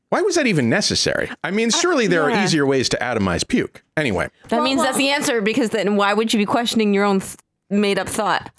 [0.10, 1.30] Why was that even necessary?
[1.43, 2.39] I mean, uh, surely there yeah.
[2.39, 3.84] are easier ways to atomize puke.
[3.98, 7.20] Anyway, That means that's the answer because then why would you be questioning your own
[7.20, 7.36] th-
[7.70, 8.50] made up thought?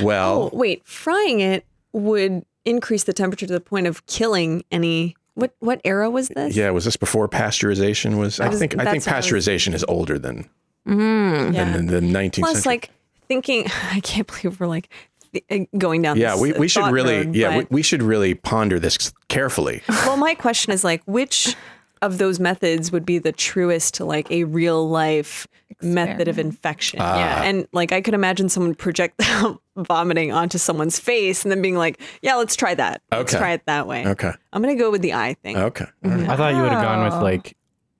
[0.00, 5.16] Well, Oh, wait, frying it would increase the temperature to the point of killing any.
[5.34, 6.56] What what era was this?
[6.56, 8.18] yeah, was this before pasteurization?
[8.18, 10.48] Was I was- think I think I was- pasteurization is older than
[10.86, 11.54] Mm.
[11.54, 11.72] Yeah.
[11.72, 12.70] than the 19th Plus, century.
[12.72, 12.90] like
[13.28, 14.88] thinking, I can't believe we're like
[15.32, 16.16] th- going down.
[16.16, 19.82] yeah, this we, we should really road, yeah we, we should really ponder this carefully.
[19.88, 21.54] well, my question is like, which
[22.02, 25.46] of those methods would be the truest to like a real life
[25.82, 27.00] method of infection?
[27.00, 27.18] Ah.
[27.18, 29.20] yeah, and like I could imagine someone project
[29.76, 33.02] vomiting onto someone's face and then being like, "Yeah, let's try that.
[33.12, 34.32] Let's try it that way." Okay.
[34.52, 35.56] I'm gonna go with the eye thing.
[35.56, 35.86] Okay.
[36.04, 36.28] All right.
[36.28, 37.56] I thought you would have gone with like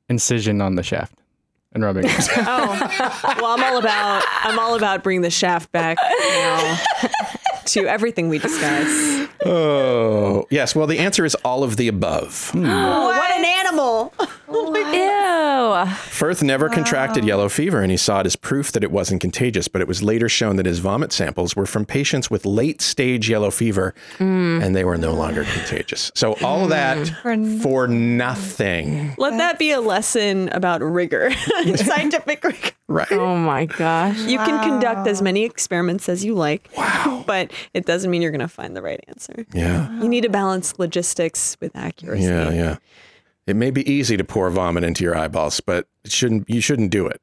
[0.08, 1.14] incision on the shaft
[1.72, 2.10] and rubbing it.
[2.38, 6.78] Oh, well, I'm all about I'm all about bringing the shaft back now
[7.66, 9.28] to everything we discuss.
[9.44, 10.74] Oh, yes.
[10.74, 12.50] Well, the answer is all of the above.
[12.56, 14.12] Oh, what an animal!
[14.50, 15.28] Ew.
[16.18, 19.68] Ffirth never contracted yellow fever, and he saw it as proof that it wasn't contagious.
[19.68, 23.28] But it was later shown that his vomit samples were from patients with late stage
[23.28, 24.62] yellow fever, mm.
[24.62, 26.10] and they were no longer contagious.
[26.14, 27.08] So all of that
[27.62, 29.14] for nothing.
[29.18, 31.30] Let that be a lesson about rigor,
[31.76, 32.70] scientific rigor.
[32.88, 33.12] Right.
[33.12, 34.18] Oh my gosh.
[34.20, 37.22] You can conduct as many experiments as you like, wow.
[37.26, 39.44] but it doesn't mean you're going to find the right answer.
[39.52, 39.92] Yeah.
[40.00, 42.24] You need to balance logistics with accuracy.
[42.24, 42.50] Yeah.
[42.50, 42.76] Yeah.
[43.48, 46.48] It may be easy to pour vomit into your eyeballs, but it shouldn't.
[46.50, 47.20] You shouldn't do it.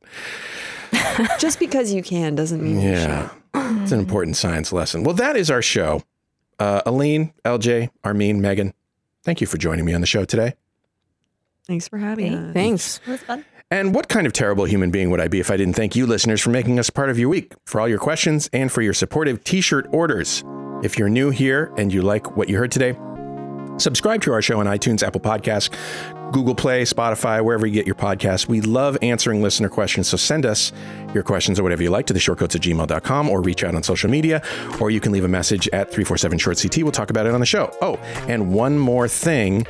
[1.40, 3.30] Just because you can doesn't mean you Yeah.
[3.54, 5.04] It's an important science lesson.
[5.04, 6.04] Well, that is our show.
[6.60, 8.74] Uh, Aline, LJ, Armin, Megan,
[9.24, 10.56] thank you for joining me on the show today.
[11.68, 12.54] Thanks for having us.
[12.54, 13.00] Thanks.
[13.06, 13.46] It was fun.
[13.72, 16.06] And what kind of terrible human being would I be if I didn't thank you,
[16.06, 18.94] listeners, for making us part of your week, for all your questions, and for your
[18.94, 20.44] supportive t shirt orders?
[20.84, 22.96] If you're new here and you like what you heard today,
[23.78, 25.70] subscribe to our show on iTunes, Apple Podcasts,
[26.32, 28.48] Google Play, Spotify, wherever you get your podcasts.
[28.48, 30.72] We love answering listener questions, so send us
[31.14, 33.84] your questions or whatever you like to the shortcoats at gmail.com or reach out on
[33.84, 34.42] social media,
[34.80, 36.78] or you can leave a message at 347 short CT.
[36.78, 37.76] We'll talk about it on the show.
[37.82, 37.96] Oh,
[38.28, 39.66] and one more thing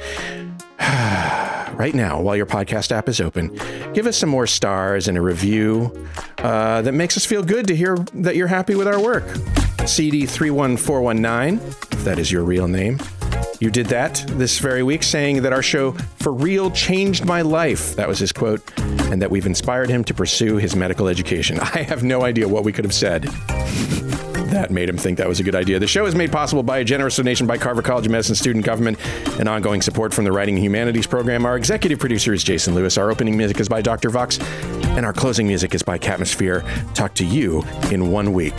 [0.79, 3.55] right now, while your podcast app is open,
[3.93, 6.07] give us some more stars and a review
[6.39, 9.25] uh, that makes us feel good to hear that you're happy with our work.
[9.85, 11.59] CD31419,
[11.93, 12.99] if that is your real name.
[13.59, 17.95] You did that this very week, saying that our show for real changed my life.
[17.95, 21.59] That was his quote, and that we've inspired him to pursue his medical education.
[21.61, 23.29] I have no idea what we could have said
[24.55, 25.79] that made him think that was a good idea.
[25.79, 28.65] The show is made possible by a generous donation by Carver College of Medicine student
[28.65, 28.97] government
[29.37, 31.45] and ongoing support from the Writing Humanities program.
[31.45, 32.97] Our executive producer is Jason Lewis.
[32.97, 34.09] Our opening music is by Dr.
[34.09, 36.63] Vox, and our closing music is by Catmosphere.
[36.93, 38.55] Talk to you in one week.